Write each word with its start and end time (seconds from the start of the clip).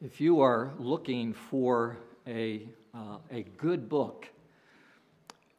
If 0.00 0.20
you 0.20 0.40
are 0.42 0.70
looking 0.78 1.32
for 1.32 1.96
a, 2.24 2.68
uh, 2.94 3.16
a 3.32 3.42
good 3.56 3.88
book, 3.88 4.28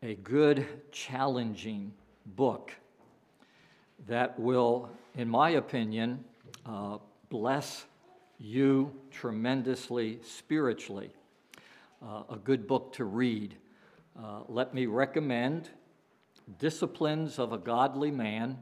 a 0.01 0.15
good, 0.15 0.65
challenging 0.93 1.91
book 2.37 2.73
that 4.07 4.39
will, 4.39 4.89
in 5.17 5.27
my 5.27 5.49
opinion, 5.49 6.23
uh, 6.65 6.99
bless 7.29 7.83
you 8.37 8.93
tremendously 9.11 10.19
spiritually, 10.23 11.09
uh, 12.01 12.23
a 12.29 12.37
good 12.37 12.65
book 12.65 12.93
to 12.93 13.03
read, 13.03 13.55
uh, 14.17 14.43
let 14.47 14.73
me 14.73 14.85
recommend 14.85 15.67
Disciplines 16.59 17.39
of 17.39 17.51
a 17.51 17.57
Godly 17.57 18.09
Man 18.09 18.57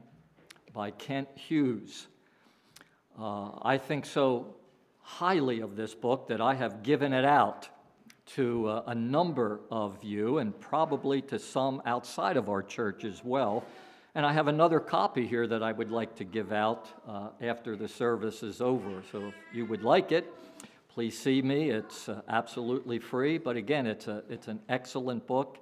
by 0.72 0.90
Kent 0.90 1.28
Hughes. 1.36 2.08
Uh, 3.16 3.50
I 3.62 3.78
think 3.78 4.06
so 4.06 4.56
highly 5.08 5.60
of 5.60 5.74
this 5.74 5.94
book 5.94 6.28
that 6.28 6.40
I 6.40 6.54
have 6.54 6.82
given 6.82 7.14
it 7.14 7.24
out 7.24 7.66
to 8.34 8.68
uh, 8.68 8.82
a 8.88 8.94
number 8.94 9.58
of 9.70 9.96
you 10.04 10.36
and 10.36 10.58
probably 10.60 11.22
to 11.22 11.38
some 11.38 11.80
outside 11.86 12.36
of 12.36 12.50
our 12.50 12.62
church 12.62 13.04
as 13.04 13.24
well. 13.24 13.64
And 14.14 14.26
I 14.26 14.34
have 14.34 14.48
another 14.48 14.78
copy 14.78 15.26
here 15.26 15.46
that 15.46 15.62
I 15.62 15.72
would 15.72 15.90
like 15.90 16.14
to 16.16 16.24
give 16.24 16.52
out 16.52 16.88
uh, 17.08 17.30
after 17.40 17.74
the 17.74 17.88
service 17.88 18.42
is 18.42 18.60
over. 18.60 19.02
So 19.10 19.28
if 19.28 19.34
you 19.52 19.64
would 19.64 19.82
like 19.82 20.12
it, 20.12 20.30
please 20.90 21.18
see 21.18 21.40
me. 21.40 21.70
It's 21.70 22.10
uh, 22.10 22.20
absolutely 22.28 22.98
free. 22.98 23.38
But 23.38 23.56
again, 23.56 23.86
it's, 23.86 24.08
a, 24.08 24.22
it's 24.28 24.46
an 24.46 24.60
excellent 24.68 25.26
book, 25.26 25.56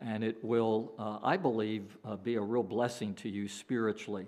and 0.00 0.24
it 0.24 0.44
will, 0.44 0.92
uh, 0.98 1.18
I 1.22 1.36
believe, 1.36 1.96
uh, 2.04 2.16
be 2.16 2.34
a 2.34 2.42
real 2.42 2.64
blessing 2.64 3.14
to 3.14 3.28
you 3.28 3.46
spiritually. 3.46 4.26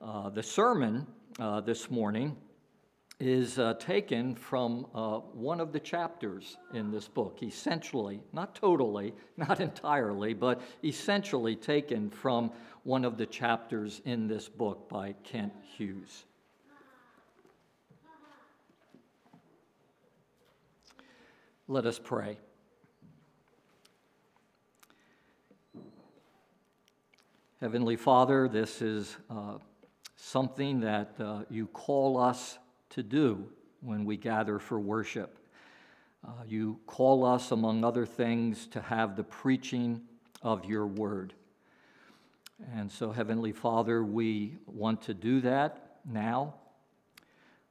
The 0.00 0.42
sermon 0.42 1.06
this 1.66 1.90
morning 1.90 2.34
is 3.20 3.58
uh, 3.58 3.74
taken 3.74 4.34
from 4.36 4.86
uh, 4.94 5.18
one 5.18 5.60
of 5.60 5.72
the 5.72 5.80
chapters 5.80 6.56
in 6.72 6.92
this 6.92 7.08
book, 7.08 7.38
essentially, 7.42 8.20
not 8.32 8.54
totally, 8.54 9.12
not 9.36 9.60
entirely, 9.60 10.34
but 10.34 10.60
essentially 10.84 11.56
taken 11.56 12.10
from 12.10 12.52
one 12.84 13.04
of 13.04 13.16
the 13.16 13.26
chapters 13.26 14.00
in 14.04 14.28
this 14.28 14.48
book 14.48 14.88
by 14.88 15.12
Kent 15.24 15.52
Hughes. 15.76 16.24
Let 21.66 21.84
us 21.84 21.98
pray. 21.98 22.38
Heavenly 27.60 27.96
Father, 27.96 28.48
this 28.48 28.80
is 28.80 29.16
uh, 29.28 29.58
something 30.14 30.80
that 30.80 31.14
uh, 31.18 31.40
you 31.50 31.66
call 31.66 32.16
us 32.16 32.58
to 32.90 33.02
do 33.02 33.48
when 33.80 34.04
we 34.04 34.16
gather 34.16 34.58
for 34.58 34.80
worship. 34.80 35.38
Uh, 36.26 36.30
you 36.46 36.78
call 36.86 37.24
us, 37.24 37.52
among 37.52 37.84
other 37.84 38.04
things, 38.04 38.66
to 38.66 38.80
have 38.80 39.16
the 39.16 39.22
preaching 39.22 40.00
of 40.42 40.64
your 40.64 40.86
word. 40.86 41.32
And 42.74 42.90
so, 42.90 43.12
Heavenly 43.12 43.52
Father, 43.52 44.02
we 44.02 44.56
want 44.66 45.02
to 45.02 45.14
do 45.14 45.40
that 45.42 45.98
now. 46.04 46.54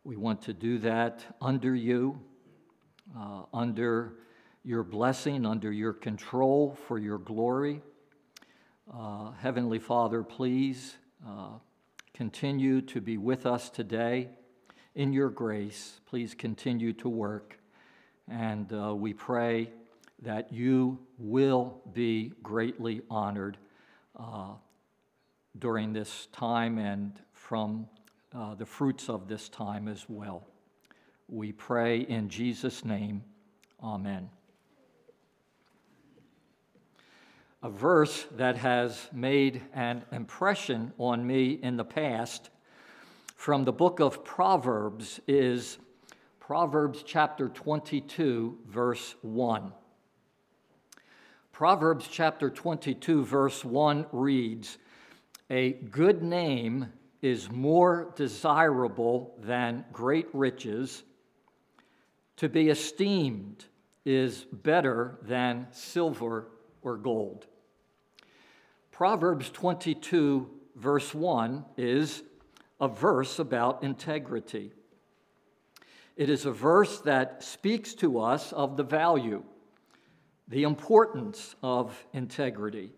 We 0.04 0.16
want 0.16 0.42
to 0.44 0.54
do 0.54 0.78
that 0.80 1.26
under 1.42 1.76
you, 1.76 2.22
uh, 3.18 3.44
under 3.54 4.14
your 4.64 4.84
blessing, 4.84 5.45
under 5.45 5.72
your 5.72 5.92
control 5.92 6.78
for 6.88 6.98
your 6.98 7.18
glory. 7.18 7.82
Uh, 8.94 9.32
Heavenly 9.32 9.80
Father, 9.80 10.23
please 10.23 10.95
uh, 11.28 11.60
continue 12.14 12.80
to 12.82 13.02
be 13.02 13.18
with 13.18 13.45
us 13.45 13.70
today 13.70 14.30
in 14.98 15.14
your 15.14 15.30
grace, 15.30 16.02
please 16.08 16.34
continue 16.34 16.92
to 16.92 17.08
work. 17.08 17.59
And 18.28 18.73
uh, 18.73 18.95
we 18.95 19.14
pray 19.14 19.70
that 20.23 20.52
you 20.52 20.98
will 21.20 21.80
be 21.94 22.34
greatly 22.42 23.04
honored 23.08 23.58
uh, 24.20 24.54
during 25.60 25.94
this 25.94 26.27
time 26.32 26.80
and 26.80 27.14
from 27.32 27.88
uh, 28.33 28.55
the 28.55 28.66
fruits 28.66 29.08
of 29.08 29.27
this 29.27 29.49
time 29.49 29.88
as 29.88 30.04
well. 30.10 30.48
We 31.30 31.52
pray 31.52 31.99
in 31.99 32.27
Jesus' 32.27 32.83
name. 32.83 33.23
Amen. 33.83 34.32
A 37.61 37.70
verse 37.70 38.26
that 38.36 38.58
has 38.58 39.10
made 39.14 39.61
an 39.73 40.04
impression 40.11 40.92
on 40.98 41.26
me 41.26 41.60
in 41.61 41.77
the 41.77 41.86
past 41.86 42.49
from 43.37 43.64
the 43.64 43.71
book 43.71 43.99
of 43.99 44.25
Proverbs 44.25 45.21
is 45.27 45.77
Proverbs 46.39 47.03
chapter 47.05 47.48
22, 47.48 48.58
verse 48.67 49.15
1. 49.21 49.71
Proverbs 51.52 52.09
chapter 52.11 52.49
22, 52.49 53.23
verse 53.23 53.64
1 53.64 54.08
reads 54.11 54.80
A 55.52 55.73
good 55.73 56.23
name 56.23 56.92
is 57.21 57.49
more 57.52 58.11
desirable 58.15 59.36
than 59.39 59.86
great 59.93 60.27
riches. 60.33 61.04
To 62.37 62.49
be 62.49 62.69
esteemed 62.69 63.65
is 64.04 64.45
better 64.52 65.19
than 65.21 65.67
silver 65.71 66.48
or 66.81 66.98
gold. 66.98 67.45
Proverbs 68.92 69.52
22, 69.52 70.49
verse 70.75 71.14
1 71.14 71.65
is 71.77 72.23
a 72.80 72.88
verse 72.88 73.39
about 73.39 73.83
integrity. 73.83 74.71
It 76.15 76.30
is 76.30 76.45
a 76.45 76.52
verse 76.52 76.99
that 77.02 77.43
speaks 77.43 77.93
to 77.95 78.20
us 78.20 78.52
of 78.54 78.77
the 78.77 78.83
value, 78.83 79.43
the 80.48 80.64
importance 80.64 81.55
of 81.61 82.05
integrity. 82.14 82.92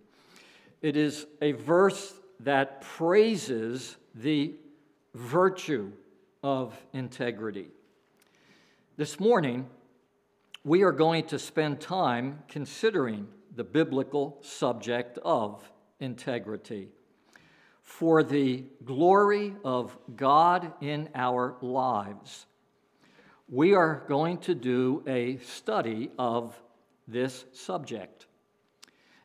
It 0.81 0.95
is 0.95 1.25
a 1.41 1.51
verse 1.53 2.13
that 2.41 2.81
praises 2.81 3.97
the 4.15 4.55
virtue 5.13 5.91
of 6.43 6.81
integrity. 6.93 7.67
This 8.95 9.19
morning, 9.19 9.67
we 10.63 10.83
are 10.83 10.91
going 10.91 11.25
to 11.27 11.39
spend 11.39 11.81
time 11.81 12.43
considering 12.47 13.27
the 13.55 13.63
biblical 13.63 14.37
subject 14.41 15.19
of 15.23 15.69
integrity 15.99 16.89
for 17.89 18.21
the 18.21 18.63
glory 18.85 19.55
of 19.65 19.97
God 20.15 20.71
in 20.79 21.09
our 21.15 21.55
lives. 21.59 22.45
We 23.49 23.73
are 23.73 24.03
going 24.07 24.37
to 24.41 24.53
do 24.53 25.03
a 25.07 25.37
study 25.37 26.11
of 26.19 26.55
this 27.07 27.45
subject. 27.51 28.27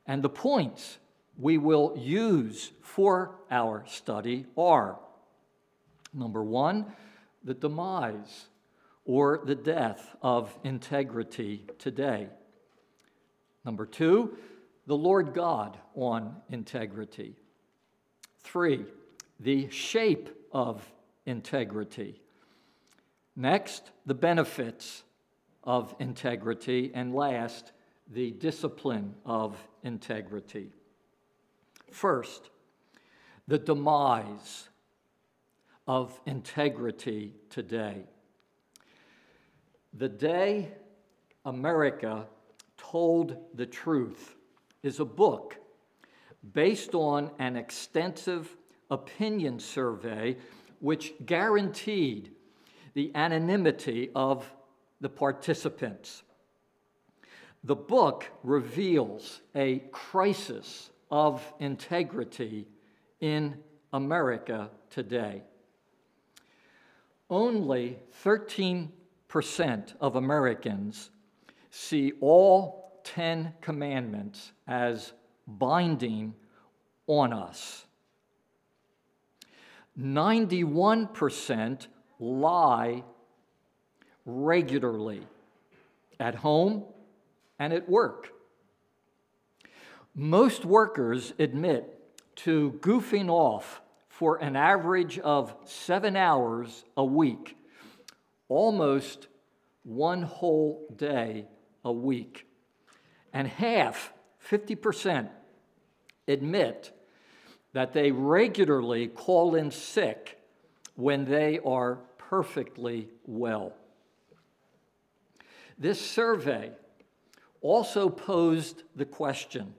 And 0.06 0.22
the 0.22 0.30
points 0.30 0.96
we 1.38 1.58
will 1.58 1.94
use 1.94 2.72
for 2.80 3.36
our 3.50 3.84
study 3.86 4.46
are 4.56 4.98
number 6.14 6.42
one, 6.42 6.86
the 7.44 7.54
demise 7.54 8.46
or 9.04 9.42
the 9.44 9.54
death 9.54 10.16
of 10.22 10.58
integrity 10.64 11.66
today. 11.78 12.28
Number 13.62 13.84
two, 13.84 14.38
the 14.86 14.96
Lord 14.96 15.34
God 15.34 15.76
on 15.94 16.36
integrity. 16.48 17.36
Three, 18.44 18.84
the 19.40 19.68
shape 19.70 20.28
of 20.52 20.84
integrity. 21.26 22.20
Next, 23.34 23.90
the 24.06 24.14
benefits 24.14 25.02
of 25.64 25.94
integrity. 25.98 26.92
And 26.94 27.14
last, 27.14 27.72
the 28.12 28.30
discipline 28.30 29.14
of 29.24 29.56
integrity. 29.82 30.70
First, 31.90 32.50
the 33.48 33.58
demise 33.58 34.68
of 35.86 36.20
integrity 36.26 37.32
today. 37.50 38.04
The 39.94 40.08
day 40.08 40.68
America 41.44 42.26
told 42.76 43.36
the 43.54 43.66
truth 43.66 44.36
is 44.82 45.00
a 45.00 45.04
book 45.04 45.56
based 46.52 46.94
on 46.94 47.30
an 47.38 47.56
extensive 47.56 48.56
opinion 48.90 49.58
survey 49.58 50.36
which 50.80 51.14
guaranteed 51.24 52.30
the 52.94 53.10
anonymity 53.14 54.10
of 54.14 54.48
the 55.00 55.08
participants. 55.08 56.22
The 57.64 57.74
book 57.74 58.30
reveals 58.42 59.40
a 59.54 59.78
crisis 59.90 60.90
of 61.10 61.42
integrity 61.58 62.68
in 63.20 63.56
America 63.92 64.70
today. 64.90 65.42
Only 67.30 67.98
13% 68.22 68.90
of 70.00 70.16
Americans 70.16 71.10
see 71.70 72.12
all 72.20 73.00
10 73.04 73.54
commandments 73.60 74.52
as 74.68 75.12
binding 75.46 76.34
on 77.06 77.32
us. 77.32 77.86
91% 79.98 81.86
lie 82.18 83.04
regularly 84.24 85.22
at 86.18 86.34
home 86.36 86.84
and 87.58 87.72
at 87.72 87.88
work. 87.88 88.30
Most 90.14 90.64
workers 90.64 91.34
admit 91.38 91.98
to 92.36 92.78
goofing 92.80 93.28
off 93.28 93.82
for 94.08 94.36
an 94.36 94.56
average 94.56 95.18
of 95.18 95.54
seven 95.64 96.16
hours 96.16 96.84
a 96.96 97.04
week, 97.04 97.56
almost 98.48 99.26
one 99.82 100.22
whole 100.22 100.86
day 100.96 101.46
a 101.84 101.92
week. 101.92 102.46
And 103.32 103.48
half, 103.48 104.13
50%, 104.48 105.28
admit 106.28 106.92
that 107.72 107.92
they 107.92 108.10
regularly 108.10 109.08
call 109.08 109.54
in 109.54 109.70
sick 109.70 110.38
when 110.94 111.24
they 111.24 111.58
are 111.64 111.98
perfectly 112.18 113.08
well. 113.26 113.72
This 115.78 116.00
survey 116.00 116.70
also 117.60 118.08
posed 118.08 118.84
the 118.94 119.04
question 119.04 119.74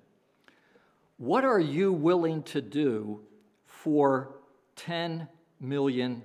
what 1.17 1.45
are 1.45 1.59
you 1.59 1.94
willing 1.94 2.44
to 2.44 2.62
do 2.62 3.21
for 3.65 4.35
$10 4.75 5.29
million? 5.62 6.23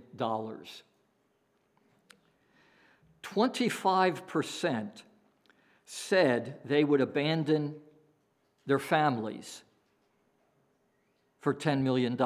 25% 3.23 5.03
said 5.85 6.59
they 6.65 6.83
would 6.83 7.01
abandon 7.01 7.77
their 8.67 8.79
families 8.79 9.63
for 11.41 11.55
$10 11.55 11.81
million. 11.83 12.17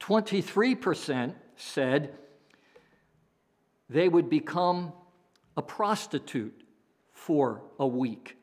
23% 0.00 1.34
said 1.56 2.14
they 3.88 4.08
would 4.08 4.28
become 4.28 4.92
a 5.56 5.62
prostitute 5.62 6.62
for 7.12 7.62
a 7.78 7.86
week. 7.86 8.36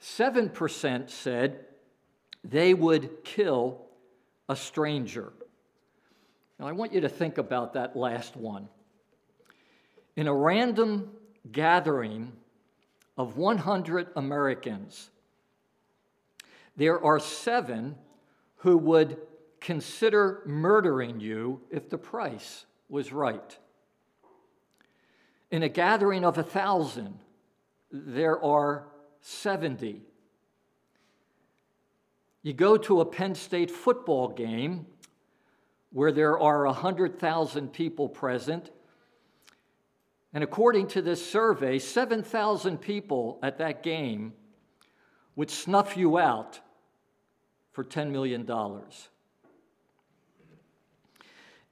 7% 0.00 1.10
said 1.10 1.66
they 2.42 2.74
would 2.74 3.22
kill 3.22 3.86
a 4.48 4.56
stranger. 4.56 5.32
Now, 6.58 6.66
I 6.66 6.72
want 6.72 6.92
you 6.92 7.02
to 7.02 7.08
think 7.08 7.38
about 7.38 7.74
that 7.74 7.96
last 7.96 8.36
one. 8.36 8.68
In 10.16 10.26
a 10.26 10.34
random 10.34 11.10
gathering 11.50 12.32
of 13.20 13.36
100 13.36 14.08
Americans, 14.16 15.10
there 16.74 17.04
are 17.04 17.20
seven 17.20 17.94
who 18.56 18.78
would 18.78 19.18
consider 19.60 20.42
murdering 20.46 21.20
you 21.20 21.60
if 21.70 21.90
the 21.90 21.98
price 21.98 22.64
was 22.88 23.12
right. 23.12 23.58
In 25.50 25.62
a 25.62 25.68
gathering 25.68 26.24
of 26.24 26.38
a 26.38 26.42
thousand, 26.42 27.18
there 27.92 28.42
are 28.42 28.86
70. 29.20 30.00
You 32.42 32.52
go 32.54 32.78
to 32.78 33.02
a 33.02 33.04
Penn 33.04 33.34
State 33.34 33.70
football 33.70 34.28
game 34.28 34.86
where 35.92 36.10
there 36.10 36.38
are 36.38 36.64
100,000 36.64 37.70
people 37.70 38.08
present, 38.08 38.70
and 40.32 40.44
according 40.44 40.86
to 40.88 41.02
this 41.02 41.24
survey, 41.24 41.78
7,000 41.78 42.78
people 42.78 43.38
at 43.42 43.58
that 43.58 43.82
game 43.82 44.32
would 45.34 45.50
snuff 45.50 45.96
you 45.96 46.18
out 46.18 46.60
for 47.72 47.82
$10 47.82 48.10
million. 48.10 48.48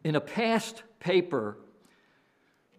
In 0.04 0.16
a 0.16 0.20
past 0.20 0.82
paper 0.98 1.58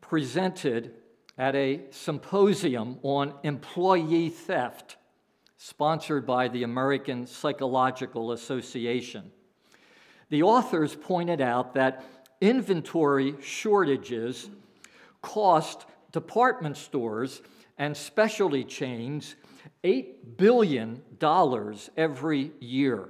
presented 0.01 0.93
at 1.37 1.55
a 1.55 1.81
symposium 1.91 2.99
on 3.01 3.33
employee 3.43 4.29
theft, 4.29 4.97
sponsored 5.57 6.25
by 6.25 6.49
the 6.49 6.63
American 6.63 7.25
Psychological 7.25 8.33
Association. 8.33 9.31
The 10.29 10.43
authors 10.43 10.95
pointed 10.95 11.39
out 11.39 11.73
that 11.75 12.03
inventory 12.41 13.35
shortages 13.41 14.49
cost 15.21 15.85
department 16.11 16.77
stores 16.77 17.41
and 17.77 17.95
specialty 17.95 18.63
chains 18.63 19.35
$8 19.83 20.37
billion 20.37 21.01
every 21.97 22.51
year. 22.59 23.09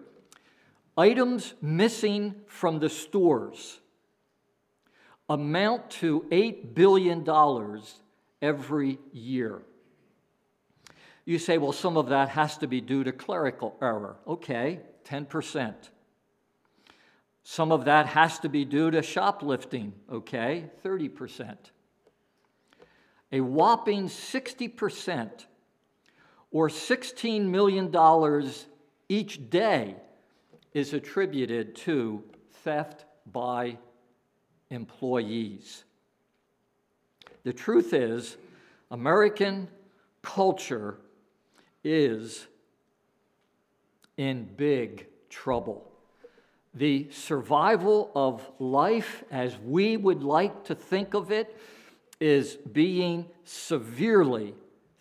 Items 0.98 1.54
missing 1.62 2.36
from 2.48 2.80
the 2.80 2.90
stores 2.90 3.80
amount 5.30 5.90
to 5.92 6.22
$8 6.32 6.74
billion 6.74 7.26
every 8.42 9.00
year. 9.14 9.62
You 11.26 11.38
say, 11.38 11.60
well, 11.60 11.72
some 11.72 11.96
of 11.96 12.10
that 12.10 12.30
has 12.30 12.58
to 12.58 12.68
be 12.68 12.82
due 12.82 13.04
to 13.04 13.12
clerical 13.12 13.78
error. 13.82 14.18
Okay, 14.28 14.80
10%. 15.08 15.76
Some 17.44 17.72
of 17.72 17.86
that 17.86 18.08
has 18.08 18.40
to 18.40 18.50
be 18.50 18.66
due 18.66 18.90
to 18.92 19.02
shoplifting. 19.04 19.94
Okay, 20.12 20.66
30%. 20.84 21.56
A 23.32 23.42
whopping 23.42 24.08
60% 24.08 25.46
or 26.52 26.68
$16 26.68 27.46
million 27.46 28.44
each 29.08 29.50
day 29.50 29.96
is 30.74 30.94
attributed 30.94 31.76
to 31.76 32.24
theft 32.64 33.06
by 33.32 33.78
employees. 34.70 35.84
The 37.44 37.54
truth 37.54 37.94
is, 37.94 38.38
American 38.92 39.70
culture 40.22 40.98
is 41.84 42.48
in 44.18 44.44
big 44.58 45.08
trouble. 45.30 45.90
The 46.74 47.10
survival 47.12 48.12
of 48.16 48.50
life, 48.60 49.24
as 49.32 49.58
we 49.60 49.98
would 49.98 50.24
like 50.24 50.66
to 50.66 50.76
think 50.76 51.14
of 51.14 51.32
it, 51.32 51.58
is 52.20 52.56
being 52.56 53.26
severely 53.44 54.54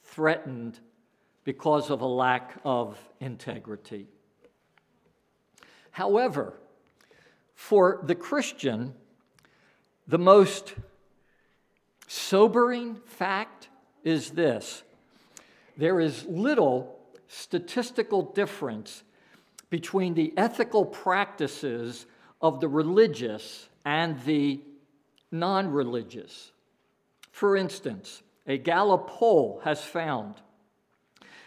threatened 0.02 0.78
because 1.44 1.90
of 1.90 2.00
a 2.00 2.06
lack 2.06 2.54
of 2.64 2.98
integrity. 3.20 4.06
However, 5.90 6.54
for 7.54 8.00
the 8.04 8.14
Christian, 8.14 8.94
the 10.06 10.18
most 10.18 10.74
sobering 12.06 12.96
fact 13.04 13.68
is 14.04 14.30
this 14.30 14.82
there 15.76 16.00
is 16.00 16.24
little 16.26 16.98
statistical 17.28 18.22
difference 18.22 19.02
between 19.70 20.14
the 20.14 20.32
ethical 20.36 20.84
practices 20.84 22.06
of 22.40 22.60
the 22.60 22.68
religious 22.68 23.68
and 23.84 24.20
the 24.24 24.60
non 25.30 25.68
religious. 25.70 26.52
For 27.38 27.56
instance, 27.56 28.24
a 28.48 28.58
Gallup 28.58 29.06
poll 29.06 29.60
has 29.62 29.80
found 29.80 30.34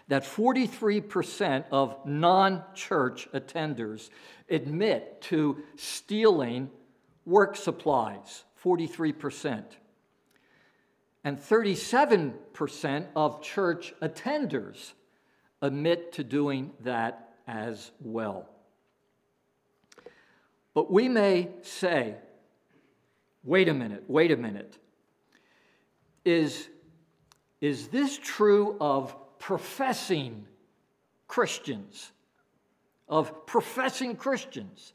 that 0.08 0.24
43% 0.24 1.66
of 1.70 1.98
non 2.06 2.64
church 2.74 3.28
attenders 3.34 4.10
admit 4.50 5.22
to 5.24 5.62
stealing 5.76 6.70
work 7.26 7.58
supplies. 7.58 8.46
43%. 8.64 9.66
And 11.26 11.38
37% 11.38 13.08
of 13.14 13.42
church 13.42 13.94
attenders 14.02 14.94
admit 15.62 16.14
to 16.14 16.24
doing 16.24 16.72
that 16.86 17.34
as 17.48 17.92
well. 18.00 18.48
But 20.74 20.90
we 20.90 21.10
may 21.10 21.50
say, 21.64 22.16
wait 23.44 23.68
a 23.68 23.74
minute, 23.74 24.06
wait 24.08 24.32
a 24.32 24.38
minute. 24.38 24.78
Is, 26.24 26.70
is 27.60 27.88
this 27.88 28.18
true 28.18 28.78
of 28.80 29.16
professing 29.40 30.46
Christians? 31.28 32.12
Of 33.08 33.46
professing 33.46 34.16
Christians? 34.16 34.94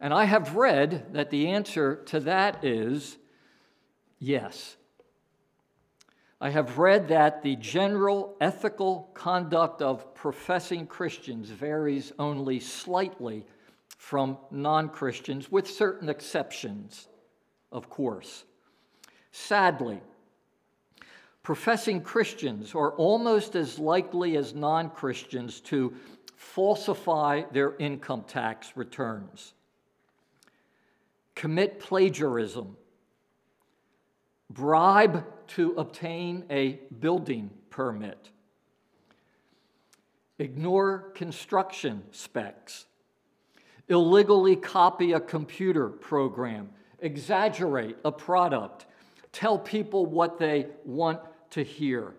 And 0.00 0.14
I 0.14 0.24
have 0.24 0.56
read 0.56 1.12
that 1.12 1.30
the 1.30 1.48
answer 1.48 1.96
to 2.06 2.20
that 2.20 2.64
is 2.64 3.18
yes. 4.18 4.76
I 6.40 6.48
have 6.48 6.78
read 6.78 7.08
that 7.08 7.42
the 7.42 7.56
general 7.56 8.34
ethical 8.40 9.10
conduct 9.12 9.82
of 9.82 10.14
professing 10.14 10.86
Christians 10.86 11.50
varies 11.50 12.12
only 12.18 12.60
slightly 12.60 13.44
from 13.98 14.38
non 14.50 14.88
Christians, 14.88 15.52
with 15.52 15.68
certain 15.68 16.08
exceptions, 16.08 17.08
of 17.70 17.90
course. 17.90 18.44
Sadly, 19.32 20.00
professing 21.42 22.02
Christians 22.02 22.74
are 22.74 22.92
almost 22.92 23.54
as 23.54 23.78
likely 23.78 24.36
as 24.36 24.54
non 24.54 24.90
Christians 24.90 25.60
to 25.62 25.94
falsify 26.36 27.42
their 27.52 27.76
income 27.76 28.24
tax 28.26 28.76
returns 28.76 29.54
commit 31.40 31.80
plagiarism, 31.80 32.76
bribe 34.50 35.24
to 35.46 35.72
obtain 35.78 36.44
a 36.50 36.78
building 36.98 37.48
permit, 37.70 38.28
ignore 40.38 41.12
construction 41.14 42.02
specs, 42.10 42.84
illegally 43.88 44.54
copy 44.54 45.12
a 45.12 45.20
computer 45.20 45.88
program, 45.88 46.68
exaggerate 47.00 47.96
a 48.04 48.12
product, 48.12 48.84
tell 49.32 49.58
people 49.58 50.06
what 50.06 50.38
they 50.38 50.66
want 50.84 51.20
to 51.50 51.62
hear. 51.62 52.14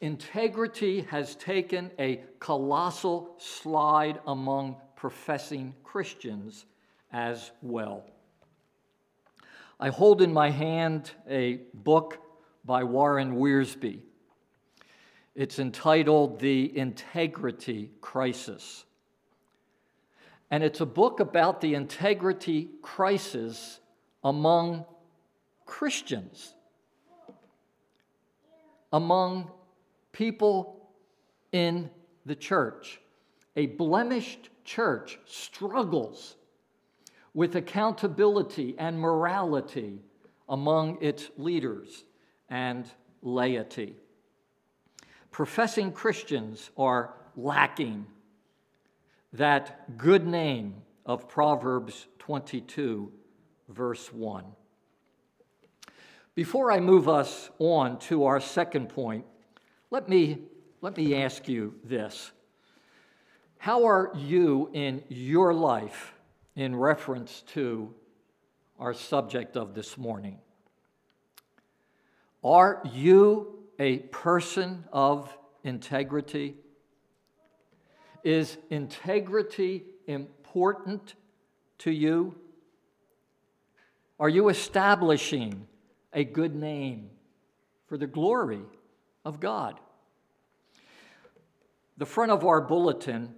Integrity 0.00 1.00
has 1.10 1.34
taken 1.34 1.90
a 1.98 2.20
colossal 2.38 3.34
slide 3.38 4.20
among 4.26 4.76
professing 4.94 5.74
Christians 5.82 6.66
as 7.12 7.50
well. 7.62 8.04
I 9.80 9.90
hold 9.90 10.22
in 10.22 10.32
my 10.32 10.50
hand 10.50 11.10
a 11.28 11.60
book 11.74 12.18
by 12.64 12.84
Warren 12.84 13.36
Wiersbe. 13.36 14.00
It's 15.34 15.58
entitled 15.58 16.40
The 16.40 16.76
Integrity 16.76 17.90
Crisis. 18.00 18.84
And 20.50 20.64
it's 20.64 20.80
a 20.80 20.86
book 20.86 21.20
about 21.20 21.60
the 21.60 21.74
integrity 21.74 22.70
crisis 22.82 23.80
among 24.24 24.84
Christians, 25.68 26.54
among 28.92 29.50
people 30.10 30.90
in 31.52 31.90
the 32.26 32.34
church. 32.34 33.00
A 33.54 33.66
blemished 33.66 34.48
church 34.64 35.18
struggles 35.26 36.36
with 37.34 37.54
accountability 37.54 38.74
and 38.78 38.98
morality 38.98 40.00
among 40.48 40.98
its 41.02 41.30
leaders 41.36 42.04
and 42.48 42.90
laity. 43.22 43.94
Professing 45.30 45.92
Christians 45.92 46.70
are 46.76 47.14
lacking 47.36 48.06
that 49.34 49.96
good 49.98 50.26
name 50.26 50.76
of 51.04 51.28
Proverbs 51.28 52.06
22, 52.18 53.12
verse 53.68 54.12
1. 54.12 54.44
Before 56.38 56.70
I 56.70 56.78
move 56.78 57.08
us 57.08 57.50
on 57.58 57.98
to 57.98 58.26
our 58.26 58.38
second 58.38 58.90
point, 58.90 59.24
let 59.90 60.08
me, 60.08 60.38
let 60.80 60.96
me 60.96 61.16
ask 61.16 61.48
you 61.48 61.74
this. 61.82 62.30
How 63.58 63.88
are 63.88 64.12
you 64.14 64.70
in 64.72 65.02
your 65.08 65.52
life 65.52 66.14
in 66.54 66.76
reference 66.76 67.42
to 67.54 67.92
our 68.78 68.94
subject 68.94 69.56
of 69.56 69.74
this 69.74 69.98
morning. 69.98 70.38
Are 72.44 72.82
you 72.84 73.64
a 73.80 73.98
person 73.98 74.84
of 74.92 75.36
integrity? 75.64 76.54
Is 78.22 78.58
integrity 78.70 79.86
important 80.06 81.16
to 81.78 81.90
you? 81.90 82.36
Are 84.20 84.28
you 84.28 84.50
establishing 84.50 85.66
a 86.18 86.24
good 86.24 86.56
name 86.56 87.10
for 87.86 87.96
the 87.96 88.08
glory 88.08 88.62
of 89.24 89.38
God? 89.38 89.78
The 91.96 92.06
front 92.06 92.32
of 92.32 92.44
our 92.44 92.60
bulletin 92.60 93.36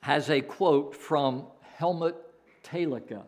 has 0.00 0.28
a 0.28 0.40
quote 0.40 0.96
from 0.96 1.46
Helmut 1.76 2.16
Thielicke, 2.64 3.22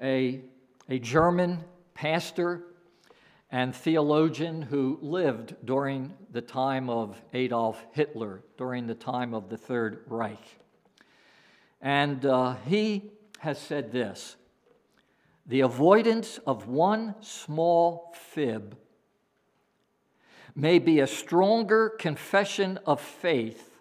a, 0.00 0.40
a 0.88 0.98
German 1.00 1.64
pastor 1.94 2.62
and 3.50 3.74
theologian 3.74 4.62
who 4.62 5.00
lived 5.02 5.56
during 5.64 6.14
the 6.30 6.42
time 6.42 6.88
of 6.88 7.20
Adolf 7.32 7.84
Hitler, 7.90 8.44
during 8.56 8.86
the 8.86 8.94
time 8.94 9.34
of 9.34 9.48
the 9.48 9.56
Third 9.56 10.04
Reich. 10.06 10.58
And 11.80 12.24
uh, 12.24 12.54
he 12.66 13.10
has 13.40 13.58
said 13.58 13.90
this 13.90 14.36
The 15.48 15.62
avoidance 15.62 16.38
of 16.46 16.68
one 16.68 17.14
small 17.20 18.14
fib 18.14 18.76
may 20.54 20.78
be 20.78 21.00
a 21.00 21.06
stronger 21.06 21.88
confession 21.88 22.78
of 22.84 23.00
faith 23.00 23.80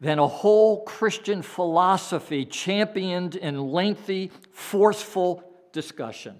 than 0.00 0.18
a 0.18 0.26
whole 0.26 0.82
Christian 0.82 1.42
philosophy 1.42 2.44
championed 2.44 3.36
in 3.36 3.70
lengthy, 3.70 4.32
forceful 4.50 5.44
discussion. 5.72 6.36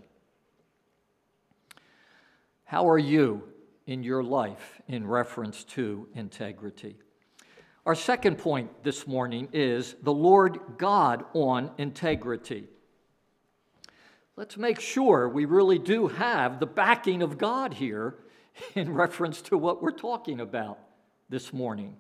How 2.65 2.89
are 2.89 2.99
you 2.99 3.45
in 3.87 4.03
your 4.03 4.25
life 4.25 4.81
in 4.89 5.07
reference 5.07 5.63
to 5.65 6.09
integrity? 6.15 6.97
Our 7.87 7.95
second 7.95 8.39
point 8.39 8.83
this 8.83 9.07
morning 9.07 9.49
is 9.53 9.95
the 10.03 10.13
Lord 10.13 10.59
God 10.77 11.25
on 11.35 11.71
integrity. 11.79 12.67
Let's 14.39 14.59
make 14.59 14.81
sure 14.81 15.31
we 15.31 15.47
really 15.47 15.79
do 15.79 16.09
have 16.09 16.61
the 16.61 16.67
backing 16.67 17.23
of 17.23 17.39
God 17.39 17.73
here 17.73 18.17
in 18.75 18.93
reference 18.93 19.41
to 19.43 19.57
what 19.57 19.83
we're 19.83 19.93
talking 19.93 20.41
about 20.41 20.79
this 21.31 21.55
morning. 21.55 21.97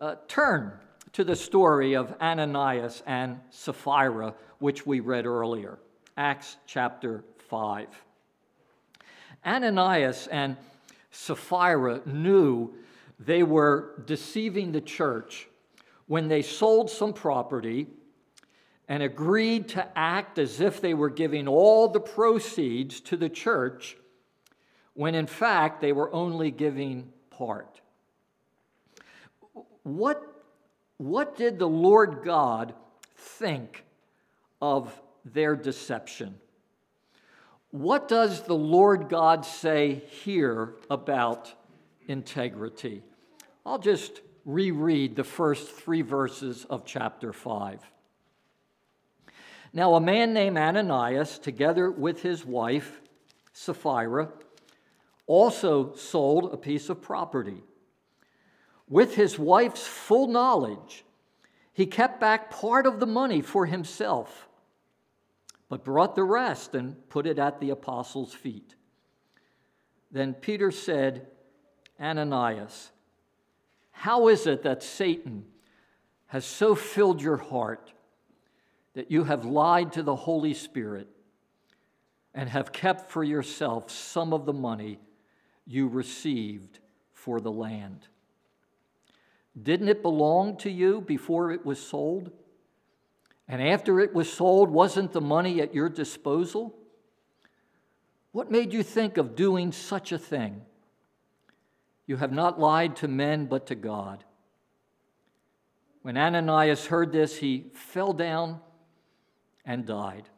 Uh, 0.00 0.16
turn 0.26 0.72
to 1.12 1.22
the 1.22 1.36
story 1.36 1.94
of 1.94 2.12
Ananias 2.20 3.04
and 3.06 3.38
Sapphira, 3.50 4.34
which 4.58 4.84
we 4.84 4.98
read 4.98 5.26
earlier, 5.26 5.78
Acts 6.16 6.56
chapter 6.66 7.22
5. 7.48 7.86
Ananias 9.46 10.26
and 10.26 10.56
Sapphira 11.12 12.00
knew 12.04 12.74
they 13.20 13.44
were 13.44 14.02
deceiving 14.06 14.72
the 14.72 14.80
church 14.80 15.46
when 16.08 16.26
they 16.26 16.42
sold 16.42 16.90
some 16.90 17.12
property 17.12 17.86
and 18.88 19.02
agreed 19.02 19.68
to 19.68 19.98
act 19.98 20.38
as 20.38 20.60
if 20.60 20.80
they 20.80 20.94
were 20.94 21.10
giving 21.10 21.46
all 21.46 21.88
the 21.88 22.00
proceeds 22.00 23.00
to 23.00 23.16
the 23.16 23.28
church 23.28 23.96
when 24.94 25.14
in 25.14 25.26
fact 25.26 25.80
they 25.80 25.92
were 25.92 26.12
only 26.12 26.50
giving 26.50 27.12
part 27.30 27.80
what, 29.88 30.22
what 30.98 31.36
did 31.36 31.58
the 31.58 31.68
Lord 31.68 32.22
God 32.24 32.74
think 33.16 33.84
of 34.60 35.00
their 35.24 35.56
deception? 35.56 36.34
What 37.70 38.08
does 38.08 38.42
the 38.42 38.54
Lord 38.54 39.08
God 39.08 39.44
say 39.44 40.02
here 40.24 40.74
about 40.90 41.52
integrity? 42.06 43.02
I'll 43.64 43.78
just 43.78 44.20
reread 44.44 45.16
the 45.16 45.24
first 45.24 45.70
three 45.70 46.02
verses 46.02 46.66
of 46.68 46.84
chapter 46.84 47.32
5. 47.32 47.80
Now, 49.78 49.94
a 49.94 50.00
man 50.00 50.34
named 50.34 50.58
Ananias, 50.58 51.38
together 51.38 51.88
with 51.88 52.20
his 52.20 52.44
wife, 52.44 53.00
Sapphira, 53.52 54.28
also 55.28 55.94
sold 55.94 56.52
a 56.52 56.56
piece 56.56 56.88
of 56.88 57.00
property 57.00 57.62
with 58.88 59.14
his 59.14 59.38
wife's 59.38 59.86
full 59.86 60.26
knowledge, 60.26 61.04
he 61.72 61.86
kept 61.86 62.18
back 62.18 62.50
part 62.50 62.86
of 62.86 62.98
the 62.98 63.06
money 63.06 63.40
for 63.40 63.66
himself, 63.66 64.48
but 65.68 65.84
brought 65.84 66.16
the 66.16 66.24
rest 66.24 66.74
and 66.74 67.08
put 67.08 67.24
it 67.24 67.38
at 67.38 67.60
the 67.60 67.70
apostles' 67.70 68.34
feet. 68.34 68.74
Then 70.10 70.34
Peter 70.34 70.72
said, 70.72 71.28
Ananias, 72.00 72.90
how 73.92 74.26
is 74.26 74.44
it 74.44 74.64
that 74.64 74.82
Satan 74.82 75.44
has 76.26 76.44
so 76.44 76.74
filled 76.74 77.22
your 77.22 77.36
heart 77.36 77.92
that 78.98 79.12
you 79.12 79.22
have 79.22 79.44
lied 79.44 79.92
to 79.92 80.02
the 80.02 80.16
Holy 80.16 80.52
Spirit 80.52 81.06
and 82.34 82.48
have 82.48 82.72
kept 82.72 83.12
for 83.12 83.22
yourself 83.22 83.92
some 83.92 84.32
of 84.32 84.44
the 84.44 84.52
money 84.52 84.98
you 85.68 85.86
received 85.86 86.80
for 87.12 87.38
the 87.38 87.52
land? 87.52 88.08
Didn't 89.62 89.86
it 89.88 90.02
belong 90.02 90.56
to 90.56 90.70
you 90.72 91.00
before 91.00 91.52
it 91.52 91.64
was 91.64 91.80
sold? 91.80 92.32
And 93.46 93.62
after 93.62 94.00
it 94.00 94.12
was 94.12 94.32
sold, 94.32 94.68
wasn't 94.68 95.12
the 95.12 95.20
money 95.20 95.60
at 95.60 95.72
your 95.72 95.88
disposal? 95.88 96.76
What 98.32 98.50
made 98.50 98.72
you 98.72 98.82
think 98.82 99.16
of 99.16 99.36
doing 99.36 99.70
such 99.70 100.10
a 100.10 100.18
thing? 100.18 100.62
You 102.04 102.16
have 102.16 102.32
not 102.32 102.58
lied 102.58 102.96
to 102.96 103.06
men, 103.06 103.46
but 103.46 103.68
to 103.68 103.76
God. 103.76 104.24
When 106.02 106.16
Ananias 106.16 106.86
heard 106.86 107.12
this, 107.12 107.36
he 107.36 107.70
fell 107.74 108.12
down 108.12 108.58
and 109.68 109.86
died. 109.86 110.28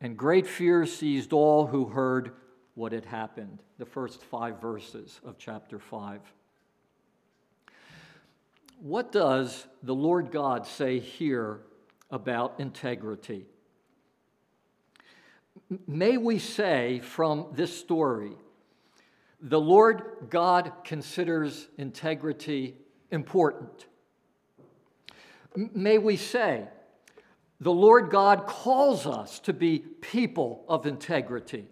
And 0.00 0.16
great 0.16 0.46
fear 0.46 0.86
seized 0.86 1.32
all 1.32 1.66
who 1.66 1.86
heard 1.86 2.32
what 2.74 2.92
had 2.92 3.06
happened. 3.06 3.62
The 3.78 3.86
first 3.86 4.22
five 4.22 4.60
verses 4.60 5.18
of 5.24 5.38
chapter 5.38 5.78
5. 5.78 6.20
What 8.80 9.10
does 9.10 9.66
the 9.82 9.94
Lord 9.94 10.30
God 10.30 10.66
say 10.66 11.00
here 11.00 11.62
about 12.10 12.60
integrity? 12.60 13.46
may 15.88 16.16
we 16.16 16.38
say 16.38 17.00
from 17.00 17.46
this 17.52 17.76
story, 17.76 18.32
the 19.40 19.60
Lord 19.60 20.02
God 20.28 20.70
considers 20.84 21.66
integrity 21.78 22.76
important. 23.10 23.86
May 25.56 25.98
we 25.98 26.16
say, 26.16 26.68
the 27.60 27.72
Lord 27.72 28.10
God 28.10 28.46
calls 28.46 29.06
us 29.06 29.38
to 29.40 29.52
be 29.52 29.78
people 29.78 30.64
of 30.68 30.86
integrity. 30.86 31.66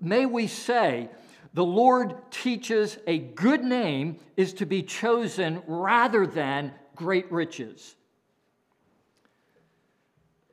May 0.00 0.26
we 0.26 0.46
say, 0.46 1.08
the 1.52 1.64
Lord 1.64 2.14
teaches 2.30 2.98
a 3.06 3.18
good 3.18 3.64
name 3.64 4.18
is 4.36 4.54
to 4.54 4.66
be 4.66 4.82
chosen 4.82 5.62
rather 5.66 6.26
than 6.26 6.72
great 6.94 7.30
riches. 7.32 7.96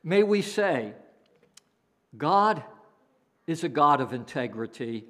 May 0.03 0.23
we 0.23 0.41
say, 0.41 0.93
God 2.15 2.63
is 3.45 3.63
a 3.63 3.69
God 3.69 4.01
of 4.01 4.13
integrity, 4.13 5.05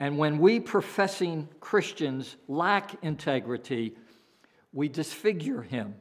and 0.00 0.18
when 0.18 0.38
we 0.38 0.60
professing 0.60 1.48
Christians 1.60 2.36
lack 2.48 3.02
integrity, 3.02 3.96
we 4.72 4.88
disfigure 4.88 5.62
him 5.62 5.94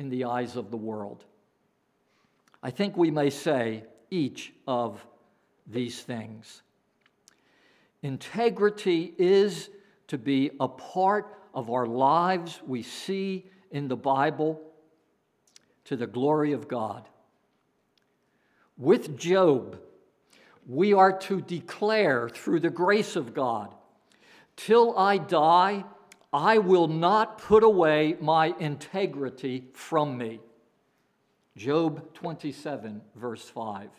in 0.00 0.08
the 0.08 0.24
eyes 0.24 0.56
of 0.56 0.70
the 0.70 0.78
world. 0.78 1.26
I 2.62 2.70
think 2.70 2.96
we 2.96 3.10
may 3.10 3.28
say 3.28 3.84
each 4.10 4.50
of 4.66 5.06
these 5.66 6.00
things. 6.00 6.62
Integrity 8.02 9.12
is 9.18 9.68
to 10.08 10.16
be 10.16 10.52
a 10.58 10.68
part 10.68 11.38
of 11.52 11.68
our 11.68 11.84
lives 11.84 12.62
we 12.66 12.82
see 12.82 13.44
in 13.70 13.88
the 13.88 13.96
Bible 13.96 14.58
to 15.84 15.96
the 15.96 16.06
glory 16.06 16.52
of 16.52 16.66
God. 16.66 17.06
With 18.78 19.18
Job, 19.18 19.78
we 20.66 20.94
are 20.94 21.12
to 21.18 21.42
declare 21.42 22.30
through 22.30 22.60
the 22.60 22.70
grace 22.70 23.16
of 23.16 23.34
God, 23.34 23.74
till 24.56 24.96
I 24.96 25.18
die, 25.18 25.84
I 26.32 26.58
will 26.58 26.86
not 26.86 27.38
put 27.38 27.64
away 27.64 28.16
my 28.20 28.54
integrity 28.60 29.64
from 29.72 30.16
me. 30.16 30.40
Job 31.56 32.14
27, 32.14 33.00
verse 33.16 33.48
5. 33.48 33.90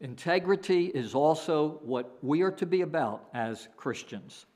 Integrity 0.00 0.86
is 0.86 1.14
also 1.14 1.78
what 1.82 2.18
we 2.22 2.42
are 2.42 2.50
to 2.52 2.66
be 2.66 2.80
about 2.80 3.28
as 3.32 3.68
Christians. 3.76 4.46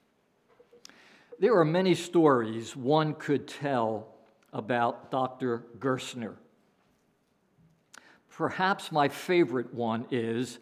There 1.38 1.56
are 1.58 1.64
many 1.64 1.94
stories 1.94 2.74
one 2.74 3.14
could 3.14 3.46
tell 3.46 4.08
about 4.52 5.10
Dr. 5.10 5.64
Gerstner. 5.78 6.34
Perhaps 8.30 8.90
my 8.90 9.08
favorite 9.08 9.72
one 9.72 10.06
is 10.10 10.58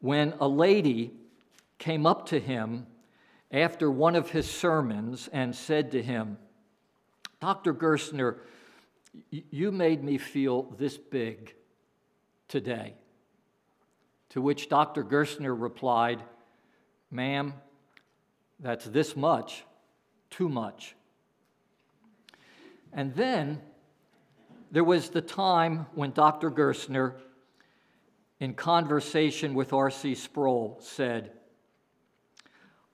when 0.00 0.34
a 0.40 0.46
lady 0.46 1.12
came 1.78 2.06
up 2.06 2.26
to 2.26 2.38
him 2.38 2.86
after 3.50 3.90
one 3.90 4.16
of 4.16 4.30
his 4.30 4.50
sermons 4.50 5.28
and 5.32 5.54
said 5.54 5.92
to 5.92 6.02
him, 6.02 6.38
Dr. 7.40 7.74
Gerstner, 7.74 8.38
you 9.30 9.72
made 9.72 10.02
me 10.02 10.18
feel 10.18 10.74
this 10.78 10.96
big 10.96 11.54
today. 12.48 12.94
To 14.30 14.42
which 14.42 14.68
Dr. 14.68 15.04
Gerstner 15.04 15.54
replied, 15.58 16.22
Ma'am, 17.10 17.54
that's 18.58 18.84
this 18.86 19.16
much, 19.16 19.64
too 20.30 20.48
much. 20.48 20.96
And 22.92 23.14
then 23.14 23.60
there 24.70 24.84
was 24.84 25.10
the 25.10 25.20
time 25.22 25.86
when 25.94 26.12
Dr. 26.12 26.50
Gerstner, 26.50 27.14
in 28.40 28.54
conversation 28.54 29.54
with 29.54 29.72
R.C. 29.72 30.14
Sproul, 30.14 30.78
said, 30.80 31.32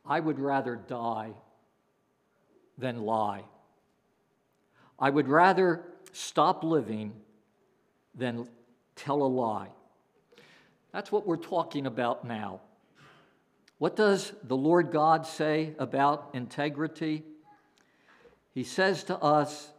I 0.05 0.21
would 0.21 0.39
rather 0.39 0.77
die 0.77 1.33
than 2.79 3.03
lie. 3.03 3.45
I 4.99 5.11
would 5.11 5.29
rather 5.29 5.85
stop 6.13 6.65
living 6.65 7.13
than 8.15 8.49
tell 8.97 9.23
a 9.23 9.27
lie. 9.27 9.69
That's 10.93 11.11
what 11.11 11.27
we're 11.27 11.37
talking 11.37 11.87
about 11.87 12.25
now. 12.25 12.61
What 13.79 13.97
does 13.97 14.33
the 14.45 14.57
Lord 14.57 14.93
God 14.93 15.27
say 15.27 15.75
about 15.79 16.31
integrity? 16.35 17.25
He 18.55 18.65
says 18.65 19.05
to 19.05 19.17
us 19.19 19.71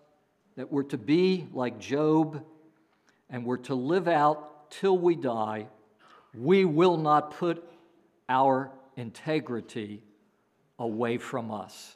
that 0.56 0.72
we're 0.72 0.84
to 0.84 0.98
be 0.98 1.48
like 1.54 1.80
Job 1.80 2.44
and 3.30 3.46
we're 3.46 3.58
to 3.58 3.76
live 3.76 4.08
out 4.08 4.72
till 4.72 4.98
we 4.98 5.16
die. 5.16 5.68
We 6.34 6.66
will 6.66 6.98
not 6.98 7.32
put 7.32 7.64
our 8.28 8.72
integrity 8.98 10.02
away 10.80 11.18
from 11.18 11.52
us. 11.52 11.96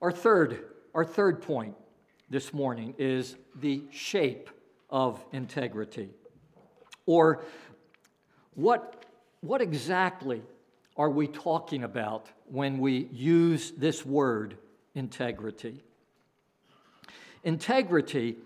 Our 0.00 0.12
third, 0.12 0.64
our 0.94 1.04
third 1.04 1.42
point 1.42 1.74
this 2.30 2.52
morning 2.52 2.94
is 2.98 3.36
the 3.60 3.82
shape 3.90 4.50
of 4.90 5.24
integrity. 5.32 6.10
Or 7.06 7.44
what, 8.54 9.06
what 9.40 9.60
exactly 9.60 10.42
are 10.96 11.10
we 11.10 11.26
talking 11.26 11.84
about 11.84 12.26
when 12.46 12.78
we 12.78 13.08
use 13.12 13.72
this 13.72 14.04
word 14.04 14.56
integrity? 14.94 15.82
Integrity 17.44 18.36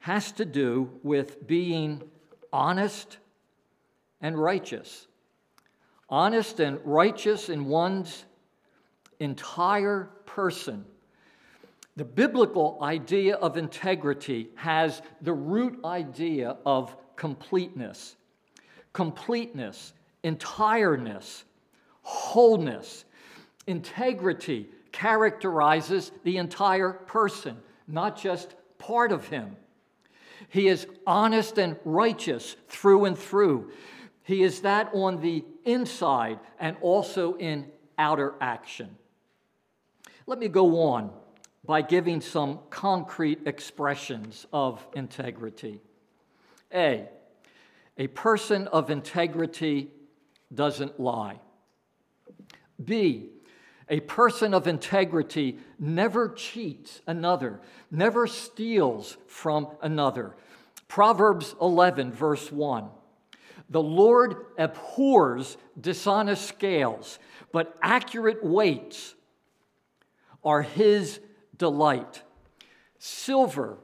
has 0.00 0.32
to 0.32 0.44
do 0.44 0.90
with 1.02 1.46
being 1.46 2.02
honest 2.52 3.18
and 4.20 4.40
righteous. 4.40 5.06
Honest 6.12 6.60
and 6.60 6.78
righteous 6.84 7.48
in 7.48 7.64
one's 7.64 8.26
entire 9.18 10.10
person. 10.26 10.84
The 11.96 12.04
biblical 12.04 12.78
idea 12.82 13.36
of 13.36 13.56
integrity 13.56 14.50
has 14.56 15.00
the 15.22 15.32
root 15.32 15.82
idea 15.86 16.58
of 16.66 16.94
completeness. 17.16 18.14
Completeness, 18.92 19.94
entireness, 20.22 21.44
wholeness, 22.02 23.06
integrity 23.66 24.68
characterizes 24.92 26.12
the 26.24 26.36
entire 26.36 26.92
person, 26.92 27.56
not 27.88 28.18
just 28.18 28.54
part 28.76 29.12
of 29.12 29.28
him. 29.28 29.56
He 30.50 30.68
is 30.68 30.86
honest 31.06 31.56
and 31.56 31.78
righteous 31.86 32.54
through 32.68 33.06
and 33.06 33.18
through. 33.18 33.72
He 34.24 34.42
is 34.42 34.60
that 34.60 34.90
on 34.94 35.20
the 35.20 35.44
inside 35.64 36.38
and 36.60 36.76
also 36.80 37.34
in 37.34 37.66
outer 37.98 38.34
action. 38.40 38.96
Let 40.26 40.38
me 40.38 40.48
go 40.48 40.82
on 40.82 41.10
by 41.64 41.82
giving 41.82 42.20
some 42.20 42.60
concrete 42.70 43.40
expressions 43.46 44.46
of 44.52 44.86
integrity. 44.94 45.80
A, 46.72 47.08
a 47.98 48.06
person 48.08 48.68
of 48.68 48.90
integrity 48.90 49.90
doesn't 50.54 50.98
lie. 50.98 51.40
B, 52.82 53.30
a 53.88 54.00
person 54.00 54.54
of 54.54 54.66
integrity 54.66 55.58
never 55.78 56.28
cheats 56.30 57.00
another, 57.06 57.60
never 57.90 58.26
steals 58.26 59.16
from 59.26 59.68
another. 59.82 60.34
Proverbs 60.88 61.54
11, 61.60 62.12
verse 62.12 62.50
1. 62.50 62.88
The 63.72 63.82
Lord 63.82 64.36
abhors 64.58 65.56
dishonest 65.80 66.46
scales, 66.46 67.18
but 67.52 67.74
accurate 67.80 68.44
weights 68.44 69.14
are 70.44 70.60
his 70.60 71.20
delight. 71.56 72.22
Silver 72.98 73.78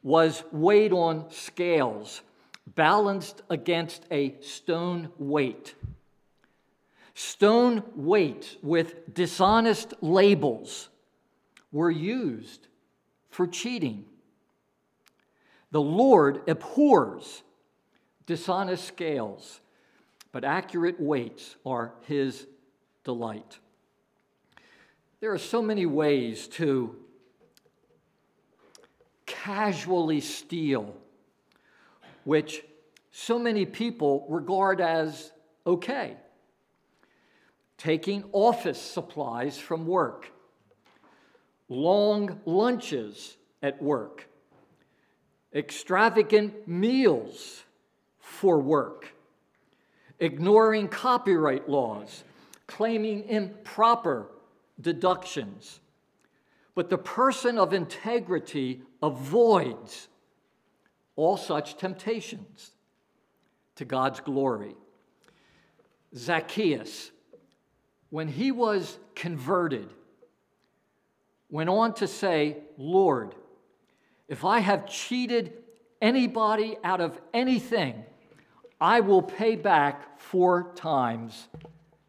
was 0.00 0.44
weighed 0.52 0.92
on 0.92 1.28
scales 1.32 2.22
balanced 2.76 3.42
against 3.50 4.04
a 4.12 4.36
stone 4.42 5.10
weight. 5.18 5.74
Stone 7.14 7.82
weights 7.96 8.56
with 8.62 9.12
dishonest 9.12 9.92
labels 10.00 10.88
were 11.72 11.90
used 11.90 12.68
for 13.28 13.48
cheating. 13.48 14.04
The 15.72 15.80
Lord 15.80 16.48
abhors 16.48 17.42
dishonest 18.26 18.86
scales, 18.86 19.60
but 20.30 20.44
accurate 20.44 21.00
weights 21.00 21.56
are 21.66 21.92
his 22.02 22.46
delight. 23.04 23.58
There 25.20 25.32
are 25.32 25.38
so 25.38 25.62
many 25.62 25.86
ways 25.86 26.48
to 26.48 26.96
casually 29.26 30.20
steal 30.20 30.94
which 32.24 32.64
so 33.10 33.38
many 33.38 33.66
people 33.66 34.26
regard 34.28 34.80
as 34.80 35.32
okay. 35.66 36.16
Taking 37.76 38.24
office 38.32 38.80
supplies 38.80 39.58
from 39.58 39.86
work, 39.86 40.30
long 41.68 42.40
lunches 42.44 43.36
at 43.62 43.82
work, 43.82 44.28
extravagant 45.52 46.68
meals 46.68 47.64
for 48.32 48.58
work, 48.58 49.14
ignoring 50.18 50.88
copyright 50.88 51.68
laws, 51.68 52.24
claiming 52.66 53.28
improper 53.28 54.26
deductions. 54.80 55.80
But 56.74 56.88
the 56.88 56.98
person 56.98 57.58
of 57.58 57.74
integrity 57.74 58.82
avoids 59.02 60.08
all 61.14 61.36
such 61.36 61.76
temptations 61.76 62.70
to 63.76 63.84
God's 63.84 64.20
glory. 64.20 64.74
Zacchaeus, 66.16 67.10
when 68.08 68.28
he 68.28 68.50
was 68.50 68.98
converted, 69.14 69.90
went 71.50 71.68
on 71.68 71.92
to 71.94 72.08
say, 72.08 72.56
Lord, 72.78 73.34
if 74.26 74.44
I 74.44 74.60
have 74.60 74.88
cheated 74.88 75.52
anybody 76.00 76.78
out 76.82 77.02
of 77.02 77.20
anything, 77.34 78.04
I 78.82 78.98
will 78.98 79.22
pay 79.22 79.54
back 79.54 80.18
four 80.18 80.72
times 80.74 81.46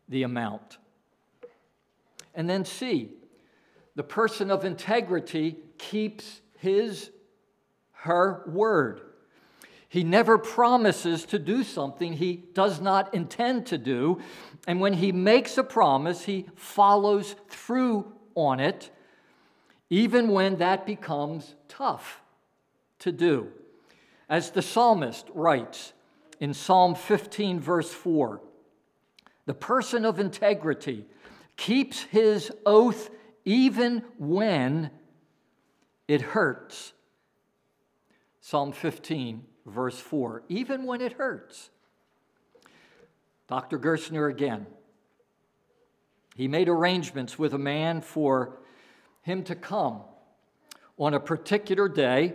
the 0.10 0.24
amount. 0.24 0.80
And 2.34 2.50
then 2.50 2.66
C, 2.66 3.12
the 3.94 4.02
person 4.02 4.50
of 4.50 4.66
integrity 4.66 5.58
keeps 5.78 6.42
his, 6.58 7.12
her 7.92 8.42
word. 8.48 9.02
He 9.88 10.04
never 10.04 10.40
promises 10.40 11.26
to 11.26 11.38
do 11.38 11.64
something 11.64 12.14
he 12.14 12.44
does 12.56 12.82
not 12.82 13.14
intend 13.14 13.68
to 13.68 13.78
do. 13.78 14.20
And 14.66 14.82
when 14.82 14.94
he 14.94 15.12
makes 15.12 15.60
a 15.60 15.64
promise, 15.64 16.24
he 16.24 16.48
follows 16.56 17.36
through 17.50 18.12
on 18.34 18.60
it, 18.60 18.90
even 19.92 20.30
when 20.30 20.56
that 20.56 20.88
becomes 20.88 21.54
tough 21.68 22.24
to 22.98 23.12
do. 23.12 23.50
As 24.28 24.50
the 24.50 24.64
psalmist 24.64 25.28
writes 25.36 25.94
in 26.40 26.54
Psalm 26.54 26.96
15, 26.96 27.60
verse 27.60 27.92
4, 27.92 28.42
the 29.46 29.54
person 29.54 30.06
of 30.06 30.20
integrity 30.20 31.06
keeps 31.58 32.04
his 32.04 32.52
oath 32.66 33.10
even 33.46 34.04
when 34.18 34.90
it 36.08 36.22
hurts. 36.22 36.94
Psalm 38.42 38.72
15, 38.72 39.44
verse 39.66 40.00
4, 40.00 40.44
even 40.50 40.86
when 40.86 41.02
it 41.02 41.14
hurts. 41.14 41.70
Dr. 43.48 43.78
Gerstner 43.78 44.30
again. 44.30 44.66
He 46.36 46.48
made 46.48 46.68
arrangements 46.68 47.38
with 47.38 47.54
a 47.54 47.60
man 47.60 48.02
for 48.02 48.58
him 49.22 49.44
to 49.44 49.56
come 49.56 50.02
on 50.98 51.14
a 51.14 51.20
particular 51.20 51.88
day 51.88 52.34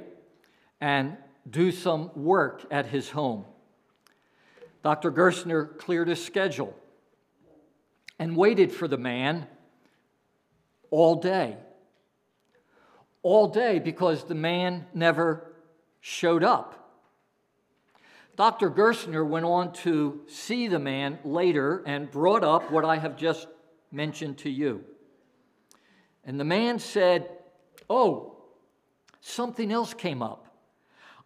and 0.81 1.17
do 1.49 1.73
some 1.73 2.11
work 2.15 2.65
at 2.71 2.87
his 2.87 3.11
home. 3.11 3.45
Dr. 4.83 5.11
Gerstner 5.11 5.77
cleared 5.79 6.09
his 6.09 6.25
schedule 6.25 6.75
and 8.19 8.37
waited 8.37 8.73
for 8.73 8.89
the 8.89 8.99
man 8.99 9.47
all 10.91 11.17
day. 11.17 11.57
All 13.23 13.49
day 13.49 13.79
because 13.79 14.25
the 14.25 14.35
man 14.35 14.87
never 14.95 15.53
showed 16.01 16.45
up. 16.45 16.75
Dr. 18.37 18.71
Gerstner 18.71 19.27
went 19.27 19.45
on 19.45 19.73
to 19.73 20.21
see 20.29 20.69
the 20.69 20.79
man 20.79 21.19
later 21.25 21.83
and 21.85 22.09
brought 22.09 22.45
up 22.45 22.71
what 22.71 22.85
I 22.85 22.97
have 22.97 23.17
just 23.17 23.49
mentioned 23.91 24.39
to 24.39 24.51
you. 24.51 24.85
And 26.25 26.39
the 26.39 26.45
man 26.45 26.79
said, 26.79 27.29
Oh, 27.91 28.37
something 29.21 29.73
else 29.73 29.93
came 29.93 30.23
up. 30.23 30.48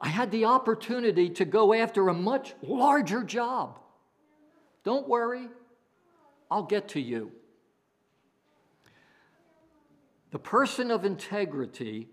I 0.03 0.09
had 0.09 0.33
the 0.33 0.47
opportunity 0.47 1.31
to 1.31 1.45
go 1.45 1.73
after 1.73 2.09
a 2.09 2.15
much 2.15 2.55
larger 2.61 3.23
job. 3.23 3.79
Don't 4.83 5.09
worry, 5.09 5.49
I'll 6.51 6.65
get 6.65 6.89
to 6.89 7.01
you. 7.01 7.31
The 10.33 10.41
person 10.41 10.91
of 10.91 11.05
integrity 11.05 12.09